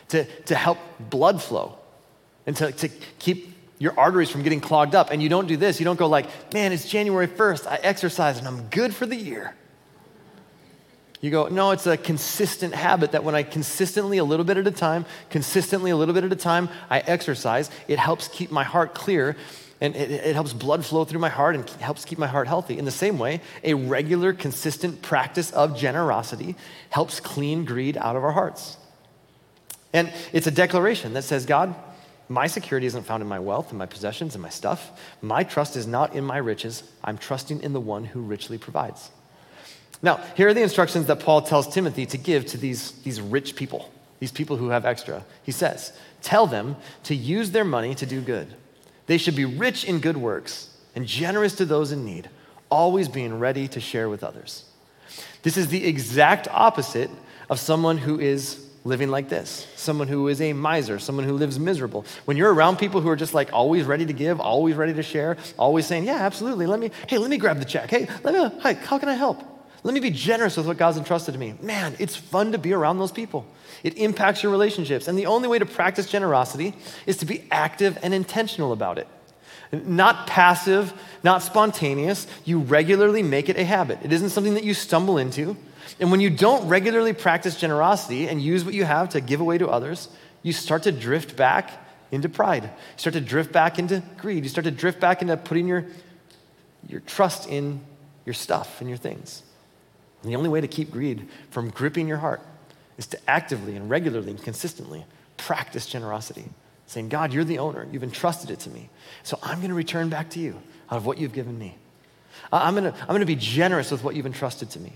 [0.10, 1.78] to, to help blood flow
[2.46, 5.12] and to, to keep your arteries from getting clogged up.
[5.12, 5.80] And you don't do this.
[5.80, 7.68] You don't go like, man, it's January 1st.
[7.68, 9.56] I exercise and I'm good for the year.
[11.20, 14.68] You go, no, it's a consistent habit that when I consistently, a little bit at
[14.68, 18.66] a time, consistently, a little bit at a time, I exercise, it helps keep my
[18.66, 19.38] heart clear
[19.80, 22.78] and it, it, helps blood flow through my heart and helps keep my heart healthy.
[22.78, 26.56] In the same way, a regular, consistent practice of generosity
[26.90, 28.78] helps clean greed out of our hearts.
[29.94, 31.76] And it's a declaration that says, God,
[32.30, 34.92] my security isn't found in my wealth and my possessions and my stuff.
[35.22, 36.84] My trust is not in my riches.
[37.04, 39.12] I'm trusting in the one who richly provides.
[40.02, 43.56] Now, here are the instructions that Paul tells Timothy to give to these, these rich
[43.56, 45.24] people, these people who have extra.
[45.44, 48.54] He says, Tell them to use their money to do good.
[49.08, 52.30] They should be rich in good works and generous to those in need,
[52.70, 54.66] always being ready to share with others.
[55.42, 57.10] This is the exact opposite
[57.50, 61.60] of someone who is living like this someone who is a miser, someone who lives
[61.60, 62.06] miserable.
[62.26, 65.04] When you're around people who are just like always ready to give, always ready to
[65.04, 67.90] share, always saying, Yeah, absolutely, let me, hey, let me grab the check.
[67.90, 69.44] Hey, let me, hi, how can I help?
[69.84, 71.56] Let me be generous with what God's entrusted to me.
[71.62, 73.46] Man, it's fun to be around those people.
[73.84, 75.10] It impacts your relationships.
[75.10, 76.74] And the only way to practice generosity
[77.06, 79.08] is to be active and intentional about it.
[79.74, 82.28] Not passive, not spontaneous.
[82.46, 84.00] You regularly make it a habit.
[84.04, 85.58] It isn't something that you stumble into.
[86.00, 89.58] And when you don't regularly practice generosity and use what you have to give away
[89.58, 90.10] to others,
[90.42, 91.72] you start to drift back
[92.12, 92.64] into pride.
[92.64, 94.44] You start to drift back into greed.
[94.44, 95.86] You start to drift back into putting your,
[96.88, 97.82] your trust in
[98.26, 99.44] your stuff and your things.
[100.22, 102.42] And the only way to keep greed from gripping your heart
[102.98, 105.06] is to actively and regularly and consistently
[105.38, 106.46] practice generosity,
[106.88, 107.88] saying, God, you're the owner.
[107.92, 108.90] You've entrusted it to me.
[109.24, 111.76] So I'm going to return back to you out of what you've given me.
[112.52, 114.94] I'm going to, I'm going to be generous with what you've entrusted to me.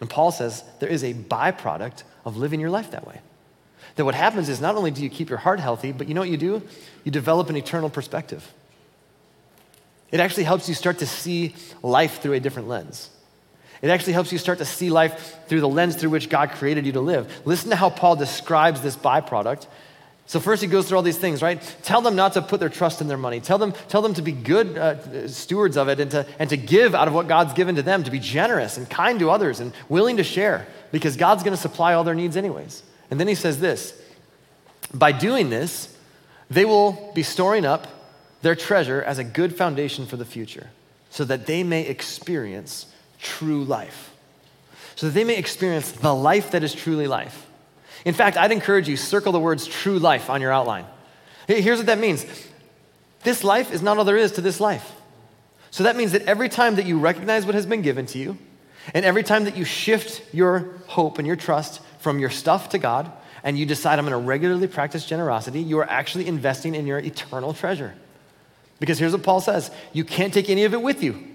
[0.00, 3.20] And Paul says there is a byproduct of living your life that way.
[3.96, 6.20] That what happens is not only do you keep your heart healthy, but you know
[6.20, 6.62] what you do?
[7.04, 8.52] You develop an eternal perspective.
[10.10, 13.10] It actually helps you start to see life through a different lens.
[13.82, 16.86] It actually helps you start to see life through the lens through which God created
[16.86, 17.42] you to live.
[17.44, 19.66] Listen to how Paul describes this byproduct
[20.28, 21.58] so first he goes through all these things, right?
[21.82, 23.40] Tell them not to put their trust in their money.
[23.40, 26.58] Tell them, tell them to be good uh, stewards of it and to, and to
[26.58, 29.58] give out of what God's given to them, to be generous and kind to others
[29.58, 32.82] and willing to share because God's going to supply all their needs anyways.
[33.10, 33.98] And then he says this,
[34.92, 35.96] by doing this,
[36.50, 37.86] they will be storing up
[38.42, 40.68] their treasure as a good foundation for the future
[41.08, 42.84] so that they may experience
[43.18, 44.12] true life.
[44.94, 47.46] So that they may experience the life that is truly life.
[48.04, 50.86] In fact, I'd encourage you circle the words true life on your outline.
[51.46, 52.24] Here's what that means.
[53.24, 54.92] This life is not all there is to this life.
[55.70, 58.38] So that means that every time that you recognize what has been given to you,
[58.94, 62.78] and every time that you shift your hope and your trust from your stuff to
[62.78, 63.10] God,
[63.42, 66.98] and you decide, I'm going to regularly practice generosity, you are actually investing in your
[66.98, 67.94] eternal treasure.
[68.80, 71.26] Because here's what Paul says you can't take any of it with you.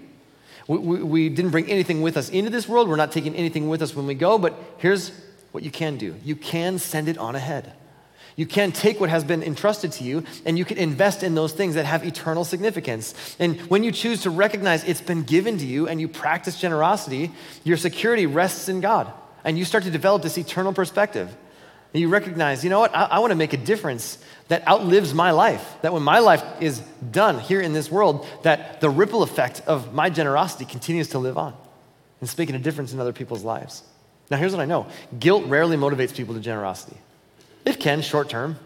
[0.66, 2.88] We, we, we, didn't bring anything with us into this world.
[2.88, 5.12] We're not taking anything with us when we go, but here's
[5.54, 7.72] what you can do you can send it on ahead.
[8.34, 11.52] You can take what has been entrusted to you and you can invest in those
[11.52, 13.14] things that have eternal significance.
[13.38, 17.30] And when you choose to recognize it's been given to you and you practice generosity,
[17.62, 19.12] your security rests in God.
[19.44, 21.28] And you start to develop this eternal perspective.
[21.92, 25.14] And you recognize, you know what, I, I want to make a difference that outlives
[25.14, 25.76] my life.
[25.82, 26.80] That when my life is
[27.12, 31.38] done here in this world, that the ripple effect of my generosity continues to live
[31.38, 31.54] on
[32.20, 33.84] and making a difference in other people's lives.
[34.30, 34.86] Now, here's what I know
[35.18, 36.96] guilt rarely motivates people to generosity.
[37.64, 38.56] It can short term.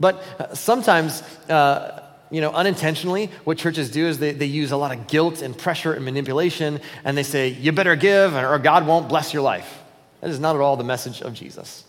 [0.00, 4.76] But uh, sometimes, uh, you know, unintentionally, what churches do is they, they use a
[4.76, 8.86] lot of guilt and pressure and manipulation, and they say, you better give or God
[8.86, 9.82] won't bless your life.
[10.20, 11.84] That is not at all the message of Jesus.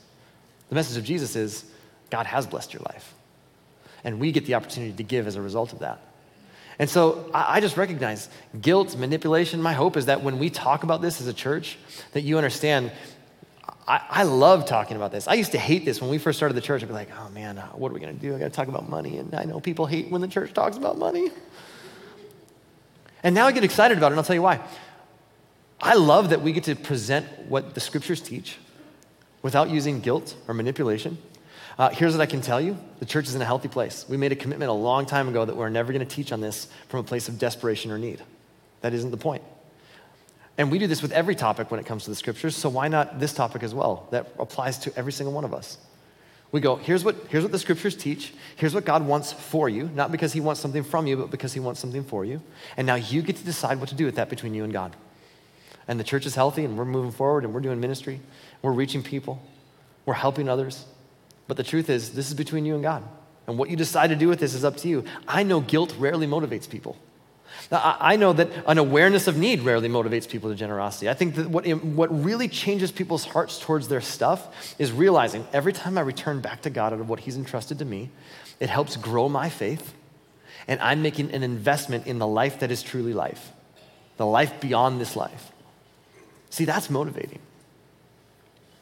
[0.69, 1.65] The message of Jesus is
[2.09, 3.13] God has blessed your life.
[4.03, 5.99] And we get the opportunity to give as a result of that.
[6.79, 8.29] And so I, I just recognize
[8.61, 9.61] guilt, manipulation.
[9.61, 11.77] My hope is that when we talk about this as a church,
[12.13, 12.91] that you understand
[13.87, 15.27] I, I, love talking about this.
[15.27, 16.81] I used to hate this when we first started the church.
[16.81, 18.35] I'd be like, oh man, uh, what are we going to do?
[18.35, 19.17] I got to talk about money.
[19.17, 21.29] And I know people hate when the church talks about money.
[23.21, 24.59] And now I get excited about it, and I'll tell you why.
[25.81, 28.57] I love that we get to present what the scriptures teach
[29.41, 31.17] without using guilt or manipulation.
[31.77, 34.05] Uh, here's what I can tell you the church is in a healthy place.
[34.07, 36.41] We made a commitment a long time ago that we're never going to teach on
[36.41, 38.21] this from a place of desperation or need.
[38.81, 39.43] That isn't the point.
[40.57, 42.87] And we do this with every topic when it comes to the scriptures, so why
[42.87, 44.07] not this topic as well?
[44.11, 45.77] That applies to every single one of us.
[46.53, 48.33] We go, here's what, here's what the scriptures teach.
[48.55, 51.51] Here's what God wants for you, not because he wants something from you, but because
[51.51, 52.41] he wants something for you.
[52.77, 54.95] And now you get to decide what to do with that between you and God.
[55.89, 58.21] And the church is healthy, and we're moving forward, and we're doing ministry.
[58.61, 59.41] We're reaching people.
[60.05, 60.85] We're helping others.
[61.47, 63.03] But the truth is, this is between you and God.
[63.47, 65.03] And what you decide to do with this is up to you.
[65.27, 66.97] I know guilt rarely motivates people.
[67.71, 71.09] Now, I know that an awareness of need rarely motivates people to generosity.
[71.09, 75.73] I think that what, what really changes people's hearts towards their stuff is realizing every
[75.73, 78.09] time I return back to God out of what He's entrusted to me,
[78.59, 79.93] it helps grow my faith,
[80.67, 83.51] and I'm making an investment in the life that is truly life,
[84.17, 85.51] the life beyond this life.
[86.49, 87.39] See, that's motivating.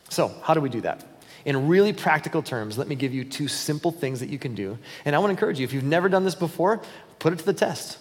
[0.09, 1.05] So, how do we do that?
[1.45, 4.77] In really practical terms, let me give you two simple things that you can do.
[5.03, 6.81] And I want to encourage you if you've never done this before,
[7.19, 7.97] put it to the test.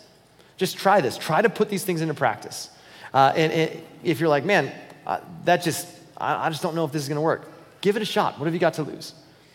[0.56, 1.18] Just try this.
[1.18, 2.70] Try to put these things into practice.
[3.12, 4.72] Uh, and, and, if you're like, man,
[5.06, 7.48] uh, that just, I, I just don't know if this is going to work,
[7.80, 8.38] give it a shot.
[8.38, 9.14] What have you got to lose?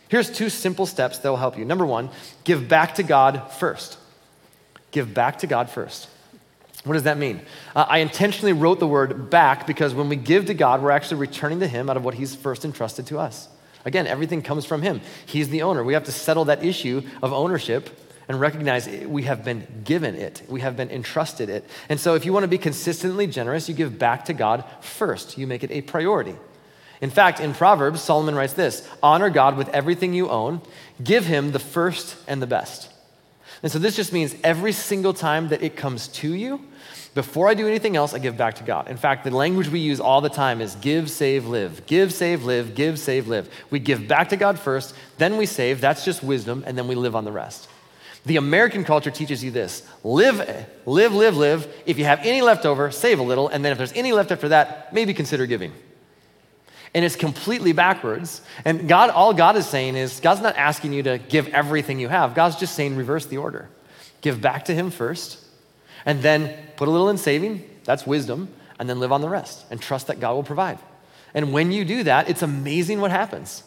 [0.09, 1.65] Here's two simple steps that will help you.
[1.65, 2.09] Number one,
[2.43, 3.97] give back to God first.
[4.91, 6.07] Give back to God first.
[6.83, 7.41] What does that mean?
[7.75, 11.19] Uh, I intentionally wrote the word back because when we give to God, we're actually
[11.19, 13.49] returning to Him out of what He's first entrusted to us.
[13.87, 14.99] Again, everything comes from Him.
[15.25, 15.81] He's the owner.
[15.81, 17.89] We have to settle that issue of ownership
[18.27, 21.63] and recognize we have been given it, we have been entrusted it.
[21.87, 25.37] And so, if you want to be consistently generous, you give back to God first,
[25.37, 26.35] you make it a priority.
[26.99, 30.61] In fact, in Proverbs, Solomon writes this honor God with everything you own,
[31.01, 32.89] give him the first and the best.
[33.63, 36.59] And so, this just means every single time that it comes to you,
[37.17, 38.89] before I do anything else, I give back to God.
[38.89, 41.87] In fact, the language we use all the time is give, save, live.
[41.87, 43.49] Give, save, live, give, save, live.
[43.71, 45.81] We give back to God first, then we save.
[45.81, 47.69] That's just wisdom, and then we live on the rest.
[48.25, 50.37] The American culture teaches you this live,
[50.85, 51.67] live, live, live.
[51.87, 53.47] If you have any left over, save a little.
[53.47, 55.73] And then if there's any left after that, maybe consider giving.
[56.93, 58.43] And it's completely backwards.
[58.63, 62.09] And God, all God is saying is, God's not asking you to give everything you
[62.09, 62.35] have.
[62.35, 63.69] God's just saying, reverse the order.
[64.21, 65.43] Give back to Him first,
[66.07, 67.69] and then put a little in saving.
[67.83, 68.47] That's wisdom.
[68.79, 70.79] And then live on the rest and trust that God will provide.
[71.33, 73.63] And when you do that, it's amazing what happens.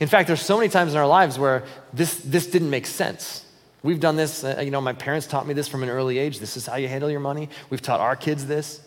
[0.00, 3.44] In fact, there's so many times in our lives where this, this didn't make sense.
[3.82, 6.38] We've done this, uh, you know, my parents taught me this from an early age.
[6.38, 7.48] This is how you handle your money.
[7.68, 8.80] We've taught our kids this.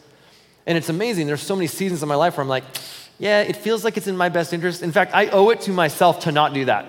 [0.65, 1.27] And it's amazing.
[1.27, 2.63] There's so many seasons in my life where I'm like,
[3.19, 4.81] yeah, it feels like it's in my best interest.
[4.81, 6.85] In fact, I owe it to myself to not do that.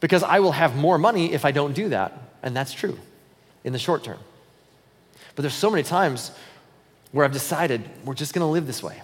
[0.00, 2.18] Because I will have more money if I don't do that.
[2.42, 2.98] And that's true
[3.66, 4.18] in the short term.
[5.34, 6.30] But there's so many times
[7.12, 9.02] where I've decided we're just going to live this way.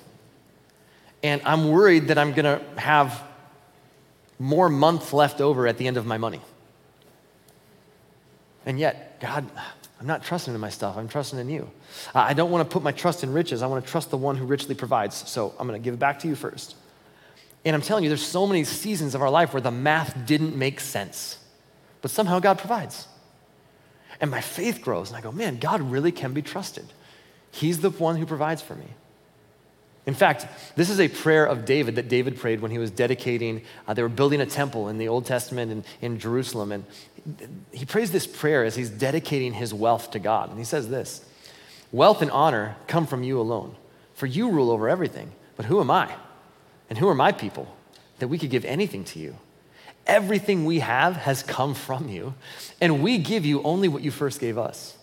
[1.23, 3.23] And I'm worried that I'm going to have
[4.39, 6.41] more month left over at the end of my money.
[8.65, 9.49] And yet, God,
[10.01, 10.97] I'm not trusting in my stuff.
[10.97, 11.71] I'm trusting in you.
[12.15, 13.63] I don't want to put my trust in riches.
[13.63, 15.29] I want to trust the one who richly provides.
[15.29, 16.77] So I'm going to give it back to you first.
[17.65, 20.57] And I'm telling you, there's so many seasons of our life where the math didn't
[20.57, 21.39] make sense,
[22.01, 23.07] but somehow God provides.
[24.23, 26.87] And my faith grows, and I go, man, God really can be trusted.
[27.51, 28.87] He's the one who provides for me.
[30.07, 30.47] In fact,
[30.77, 34.03] this is a prayer of David that David prayed when he was dedicating, uh, they
[34.03, 36.73] were building a temple in the Old Testament in, in Jerusalem.
[36.73, 36.85] And
[37.73, 40.51] he prays this prayer as he's dedicating his wealth to God.
[40.51, 41.25] And he says this
[41.91, 43.75] Wealth and honor come from you alone,
[44.15, 45.33] for you rule over everything.
[45.57, 46.15] But who am I?
[46.89, 47.75] And who are my people
[48.19, 49.37] that we could give anything to you?
[50.07, 52.35] Everything we have has come from you,
[52.81, 54.97] and we give you only what you first gave us.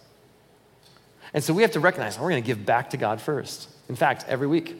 [1.33, 3.69] And so we have to recognize we're going to give back to God first.
[3.87, 4.75] In fact, every week,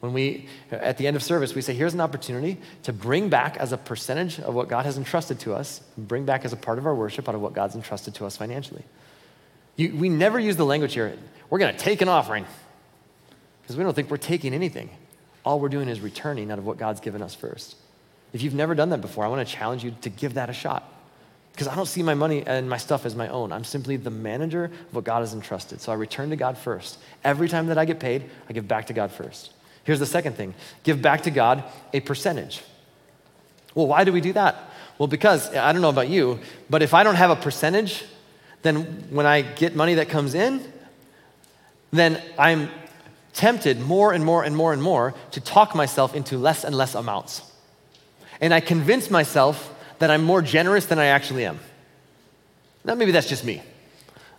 [0.00, 3.58] when we, at the end of service, we say, here's an opportunity to bring back
[3.58, 6.78] as a percentage of what God has entrusted to us, bring back as a part
[6.78, 8.82] of our worship out of what God's entrusted to us financially.
[9.76, 11.16] You, we never use the language here,
[11.50, 12.46] we're going to take an offering,
[13.62, 14.88] because we don't think we're taking anything.
[15.44, 17.76] All we're doing is returning out of what God's given us first.
[18.32, 20.52] If you've never done that before, I want to challenge you to give that a
[20.52, 20.84] shot.
[21.52, 23.52] Because I don't see my money and my stuff as my own.
[23.52, 25.80] I'm simply the manager of what God has entrusted.
[25.80, 26.98] So I return to God first.
[27.24, 29.52] Every time that I get paid, I give back to God first.
[29.84, 30.54] Here's the second thing
[30.84, 32.62] give back to God a percentage.
[33.74, 34.56] Well, why do we do that?
[34.98, 38.04] Well, because I don't know about you, but if I don't have a percentage,
[38.62, 40.62] then when I get money that comes in,
[41.90, 42.70] then I'm
[43.32, 46.94] tempted more and more and more and more to talk myself into less and less
[46.94, 47.42] amounts.
[48.40, 51.60] And I convince myself that I'm more generous than I actually am.
[52.84, 53.62] Now, maybe that's just me.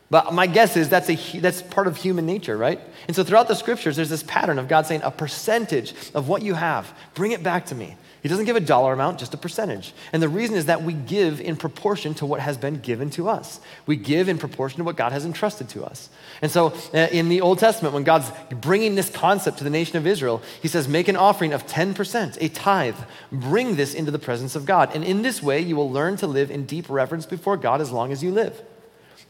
[0.10, 2.82] But my guess is that's, a, that's part of human nature, right?
[3.08, 6.42] And so throughout the scriptures, there's this pattern of God saying, a percentage of what
[6.42, 7.96] you have, bring it back to me.
[8.22, 9.94] He doesn't give a dollar amount, just a percentage.
[10.14, 13.28] And the reason is that we give in proportion to what has been given to
[13.28, 13.60] us.
[13.88, 16.10] We give in proportion to what God has entrusted to us.
[16.44, 19.98] And so uh, in the Old Testament, when God's bringing this concept to the nation
[19.98, 22.98] of Israel, he says, Make an offering of 10%, a tithe.
[23.32, 24.92] Bring this into the presence of God.
[24.94, 27.92] And in this way, you will learn to live in deep reverence before God as
[27.92, 28.62] long as you live.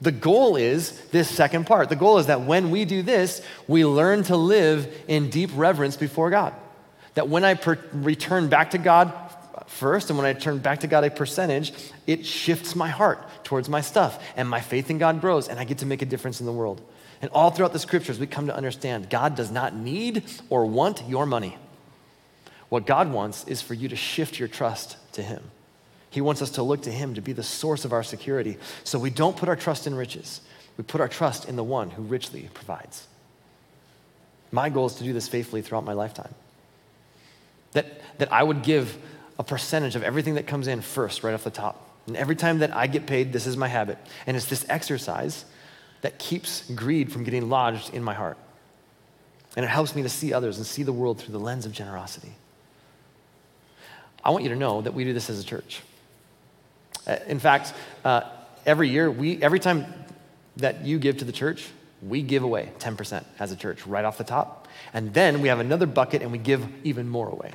[0.01, 1.87] The goal is this second part.
[1.87, 5.95] The goal is that when we do this, we learn to live in deep reverence
[5.95, 6.53] before God.
[7.15, 9.13] That when I per- return back to God
[9.67, 11.73] first, and when I turn back to God a percentage,
[12.07, 15.63] it shifts my heart towards my stuff, and my faith in God grows, and I
[15.63, 16.81] get to make a difference in the world.
[17.21, 21.03] And all throughout the scriptures, we come to understand God does not need or want
[21.07, 21.57] your money.
[22.69, 25.43] What God wants is for you to shift your trust to Him.
[26.09, 28.57] He wants us to look to Him to be the source of our security.
[28.83, 30.41] So we don't put our trust in riches,
[30.77, 33.07] we put our trust in the one who richly provides.
[34.51, 36.33] My goal is to do this faithfully throughout my lifetime.
[37.73, 38.97] That, that I would give
[39.39, 41.87] a percentage of everything that comes in first, right off the top.
[42.07, 43.97] And every time that I get paid, this is my habit.
[44.25, 45.45] And it's this exercise
[46.01, 48.37] that keeps greed from getting lodged in my heart.
[49.55, 51.71] And it helps me to see others and see the world through the lens of
[51.71, 52.33] generosity.
[54.23, 55.81] I want you to know that we do this as a church.
[57.07, 57.73] Uh, in fact,
[58.05, 58.21] uh,
[58.65, 59.85] every year, we, every time
[60.57, 61.67] that you give to the church,
[62.01, 64.60] we give away 10% as a church right off the top.
[64.93, 67.51] And then we have another bucket and we give even more away.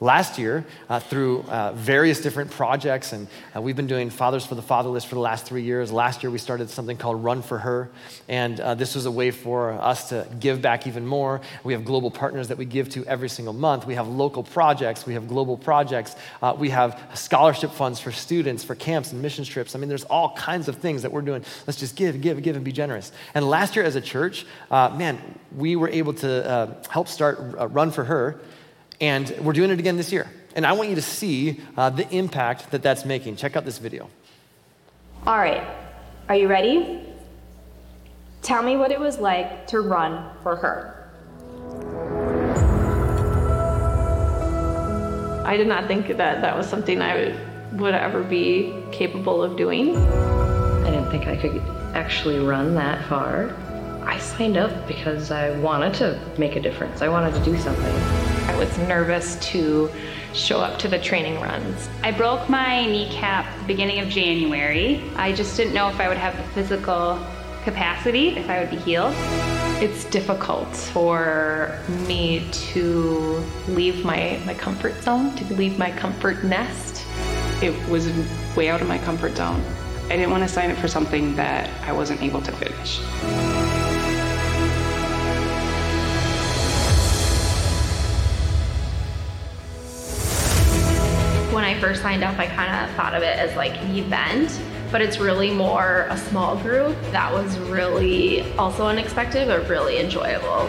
[0.00, 3.26] Last year, uh, through uh, various different projects, and
[3.56, 5.90] uh, we've been doing Fathers for the Fatherless for the last three years.
[5.90, 7.90] Last year, we started something called Run for Her,
[8.28, 11.40] and uh, this was a way for us to give back even more.
[11.64, 13.88] We have global partners that we give to every single month.
[13.88, 18.62] We have local projects, we have global projects, uh, we have scholarship funds for students,
[18.62, 19.74] for camps and mission trips.
[19.74, 21.44] I mean, there's all kinds of things that we're doing.
[21.66, 23.10] Let's just give, give, give, and be generous.
[23.34, 25.18] And last year, as a church, uh, man,
[25.56, 27.38] we were able to help start
[27.72, 28.40] Run for Her.
[29.00, 30.28] And we're doing it again this year.
[30.56, 33.36] And I want you to see uh, the impact that that's making.
[33.36, 34.10] Check out this video.
[35.26, 35.66] All right,
[36.28, 37.02] are you ready?
[38.42, 40.94] Tell me what it was like to run for her.
[45.44, 49.56] I did not think that that was something I would, would ever be capable of
[49.56, 49.96] doing.
[49.96, 51.62] I didn't think I could
[51.94, 53.54] actually run that far.
[54.04, 57.02] I signed up because I wanted to make a difference.
[57.02, 58.37] I wanted to do something.
[58.48, 59.90] I was nervous to
[60.32, 61.88] show up to the training runs.
[62.02, 65.04] I broke my kneecap beginning of January.
[65.16, 67.24] I just didn't know if I would have the physical
[67.62, 69.12] capacity, if I would be healed.
[69.82, 77.04] It's difficult for me to leave my, my comfort zone, to leave my comfort nest.
[77.62, 78.10] It was
[78.56, 79.62] way out of my comfort zone.
[80.06, 83.57] I didn't want to sign up for something that I wasn't able to finish.
[91.68, 94.58] I first signed up, I kind of thought of it as like an event.
[94.90, 96.96] but it's really more a small group.
[97.12, 100.68] That was really also unexpected, but really enjoyable.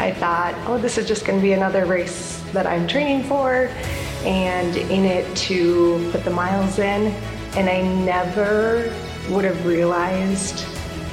[0.00, 3.70] I thought, oh, this is just going to be another race that I'm training for,
[4.24, 7.12] and in it to put the miles in.
[7.56, 8.92] And I never
[9.30, 10.64] would have realized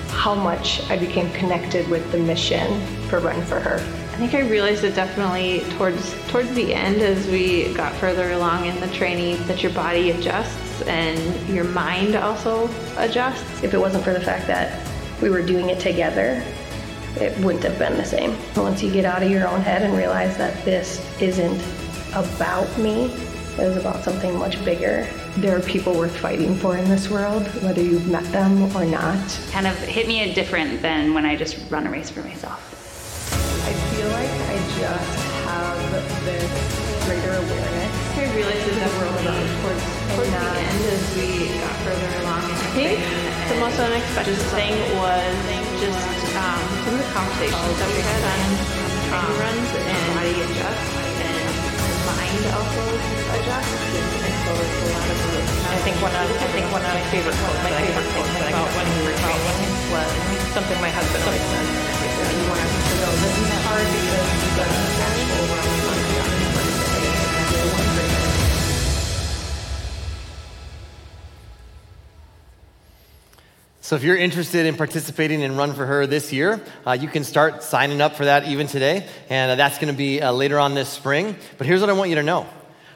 [0.10, 4.05] how much I became connected with the mission for Run for Her.
[4.16, 8.66] I think I realized it definitely towards towards the end as we got further along
[8.66, 13.62] in the training that your body adjusts and your mind also adjusts.
[13.62, 14.82] If it wasn't for the fact that
[15.22, 16.42] we were doing it together,
[17.18, 18.38] it wouldn't have been the same.
[18.56, 21.62] Once you get out of your own head and realize that this isn't
[22.14, 25.06] about me, it was about something much bigger.
[25.36, 29.20] There are people worth fighting for in this world, whether you've met them or not.
[29.52, 32.75] Kind of hit me a different than when I just run a race for myself.
[33.66, 35.18] I feel like I just
[35.50, 35.82] have
[36.22, 36.46] this
[37.10, 37.90] greater awareness.
[38.14, 39.26] I realized it definitely
[39.58, 39.82] towards,
[40.14, 43.02] towards the end as we got further along the training.
[43.50, 45.34] The most unexpected thing was
[45.82, 45.98] just
[46.38, 48.42] um, some of the conversations that we had on
[49.10, 50.90] training runs and body adjusts
[51.26, 51.50] and
[52.06, 52.82] mind also
[53.34, 53.82] adjusts.
[53.98, 55.26] And so it's a lot of
[55.74, 58.70] I think one of I think one of my favorite quotes my favorite quotes about
[58.78, 59.58] when we were training
[59.90, 60.10] was
[60.54, 61.66] something my husband always said.
[62.26, 62.95] You want to
[73.86, 77.24] So if you're interested in participating in Run for Her this year, uh, you can
[77.24, 80.58] start signing up for that even today, and uh, that's going to be uh, later
[80.58, 81.36] on this spring.
[81.60, 82.48] But here's what I want you to know.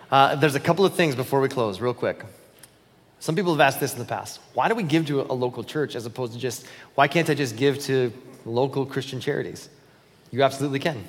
[0.10, 2.26] Uh, there's a couple of things before we close, real quick.
[3.20, 4.40] Some people have asked this in the past.
[4.56, 7.36] Why do we give to a local church as opposed to just, why can't I
[7.36, 8.12] just give to
[8.44, 9.70] local Christian charities?
[10.32, 11.04] You absolutely can.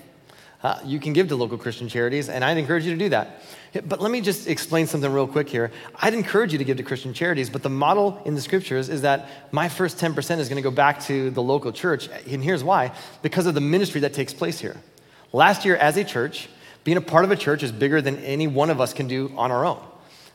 [0.62, 3.42] Uh, you can give to local Christian charities, and I'd encourage you to do that.
[3.86, 5.70] But let me just explain something real quick here.
[5.96, 9.02] I'd encourage you to give to Christian charities, but the model in the scriptures is
[9.02, 12.08] that my first 10% is going to go back to the local church.
[12.28, 12.92] And here's why
[13.22, 14.76] because of the ministry that takes place here.
[15.32, 16.48] Last year, as a church,
[16.84, 19.32] being a part of a church is bigger than any one of us can do
[19.36, 19.80] on our own.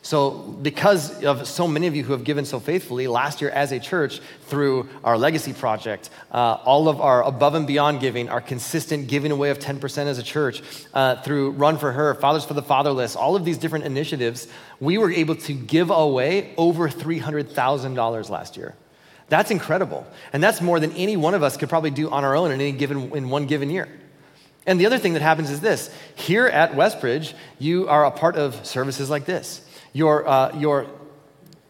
[0.06, 3.72] So, because of so many of you who have given so faithfully, last year as
[3.72, 8.40] a church, through our legacy project, uh, all of our above and beyond giving, our
[8.40, 10.62] consistent giving away of 10% as a church,
[10.94, 14.48] uh, through Run for Her, Fathers for the Fatherless, all of these different initiatives,
[14.80, 18.76] we were able to give away over $300,000 last year.
[19.30, 20.06] That's incredible.
[20.34, 22.62] And that's more than any one of us could probably do on our own in
[22.62, 23.90] any given, in one given year.
[24.68, 28.36] And the other thing that happens is this here at Westbridge, you are a part
[28.36, 29.65] of services like this
[29.96, 30.88] your, uh, your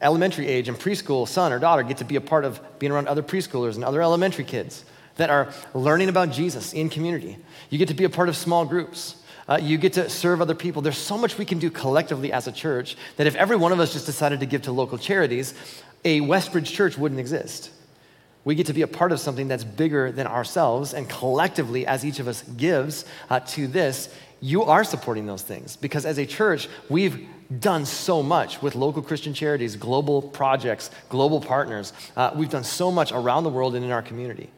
[0.02, 3.08] elementary age and preschool son or daughter get to be a part of being around
[3.08, 4.84] other preschoolers and other elementary kids
[5.18, 7.38] that are learning about Jesus in community.
[7.70, 9.16] You get to be a part of small groups.
[9.48, 10.82] Uh, you get to serve other people.
[10.82, 13.80] There's so much we can do collectively as a church that if every one of
[13.80, 15.54] us just decided to give to local charities,
[16.04, 17.70] a Westbridge church wouldn't exist.
[18.44, 22.04] We get to be a part of something that's bigger than ourselves, and collectively, as
[22.04, 24.10] each of us gives uh, to this,
[24.42, 25.76] you are supporting those things.
[25.76, 27.28] Because as a church, we've
[27.60, 31.94] done so much with local Christian charities, global projects, global partners.
[32.16, 34.50] Uh, we've done so much around the world and in our community.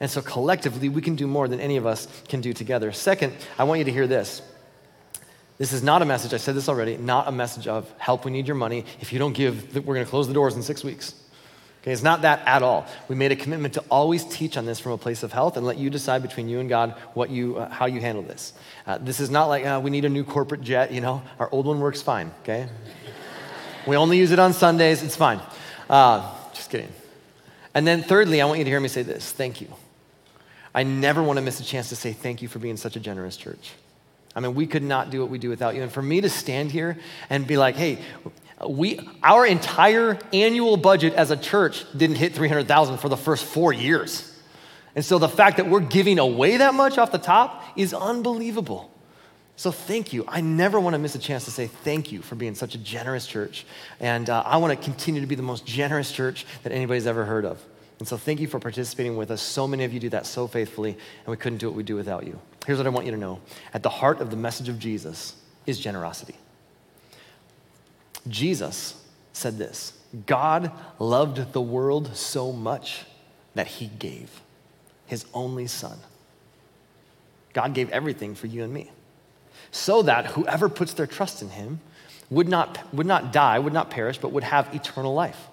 [0.00, 2.90] And so collectively, we can do more than any of us can do together.
[2.92, 4.42] Second, I want you to hear this.
[5.58, 8.30] This is not a message, I said this already, not a message of help, we
[8.30, 8.86] need your money.
[9.00, 11.14] If you don't give, we're going to close the doors in six weeks.
[11.82, 12.86] Okay, it's not that at all.
[13.08, 15.64] We made a commitment to always teach on this from a place of health and
[15.64, 18.52] let you decide between you and God what you, uh, how you handle this.
[18.86, 21.22] Uh, this is not like uh, we need a new corporate jet, you know.
[21.38, 22.68] Our old one works fine, okay?
[23.86, 25.40] we only use it on Sundays, it's fine.
[25.88, 26.92] Uh, just kidding.
[27.72, 29.68] And then, thirdly, I want you to hear me say this thank you.
[30.74, 33.00] I never want to miss a chance to say thank you for being such a
[33.00, 33.72] generous church.
[34.36, 35.82] I mean, we could not do what we do without you.
[35.82, 37.98] And for me to stand here and be like, hey,
[38.68, 43.72] we, our entire annual budget as a church didn't hit 300,000 for the first four
[43.72, 44.26] years.
[44.94, 48.92] And so the fact that we're giving away that much off the top is unbelievable.
[49.56, 50.24] So thank you.
[50.26, 52.78] I never want to miss a chance to say thank you for being such a
[52.78, 53.66] generous church.
[54.00, 57.24] And uh, I want to continue to be the most generous church that anybody's ever
[57.24, 57.62] heard of.
[57.98, 59.42] And so thank you for participating with us.
[59.42, 61.94] So many of you do that so faithfully, and we couldn't do what we do
[61.94, 62.40] without you.
[62.66, 63.40] Here's what I want you to know
[63.74, 65.34] at the heart of the message of Jesus
[65.66, 66.36] is generosity.
[68.28, 69.02] Jesus
[69.32, 69.92] said this
[70.26, 73.04] God loved the world so much
[73.54, 74.40] that he gave
[75.06, 75.98] his only son.
[77.52, 78.90] God gave everything for you and me
[79.72, 81.80] so that whoever puts their trust in him
[82.28, 85.48] would not, would not die, would not perish, but would have eternal life.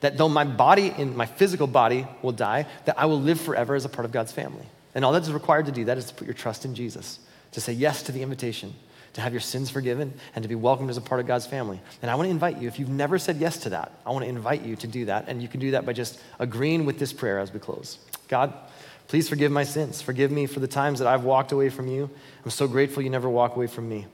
[0.00, 3.74] That though my body, in my physical body, will die, that I will live forever
[3.74, 4.66] as a part of God's family.
[4.94, 7.18] And all that is required to do that is to put your trust in Jesus,
[7.52, 8.74] to say yes to the invitation
[9.14, 11.80] to have your sins forgiven, and to be welcomed as a part of God's family.
[12.00, 14.24] And I want to invite you, if you've never said yes to that, I want
[14.24, 15.26] to invite you to do that.
[15.28, 17.98] And you can do that by just agreeing with this prayer as we close.
[18.28, 18.54] God,
[19.08, 20.00] please forgive my sins.
[20.00, 22.08] Forgive me for the times that I've walked away from you.
[22.44, 24.06] I'm so grateful you never walk away from me.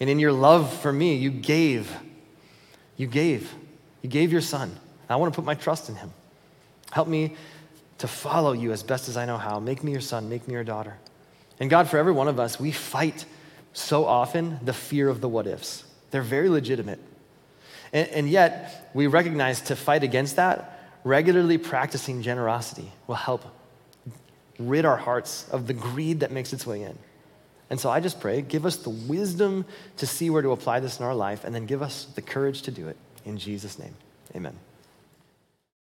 [0.00, 1.94] And in your love for me, you gave.
[2.96, 3.52] You gave.
[4.00, 4.74] You gave your son.
[5.08, 6.12] I want to put my trust in him.
[6.90, 7.36] Help me
[7.98, 9.60] to follow you as best as I know how.
[9.60, 10.96] Make me your son, make me your daughter.
[11.60, 13.24] And God, for every one of us, we fight
[13.74, 15.84] so often the fear of the what ifs.
[16.10, 17.00] They're very legitimate.
[17.92, 23.44] And, and yet, we recognize to fight against that, regularly practicing generosity will help
[24.58, 26.96] rid our hearts of the greed that makes its way in.
[27.68, 29.64] And so I just pray, give us the wisdom
[29.96, 32.62] to see where to apply this in our life, and then give us the courage
[32.62, 32.96] to do it.
[33.24, 33.94] In Jesus' name,
[34.36, 34.56] amen.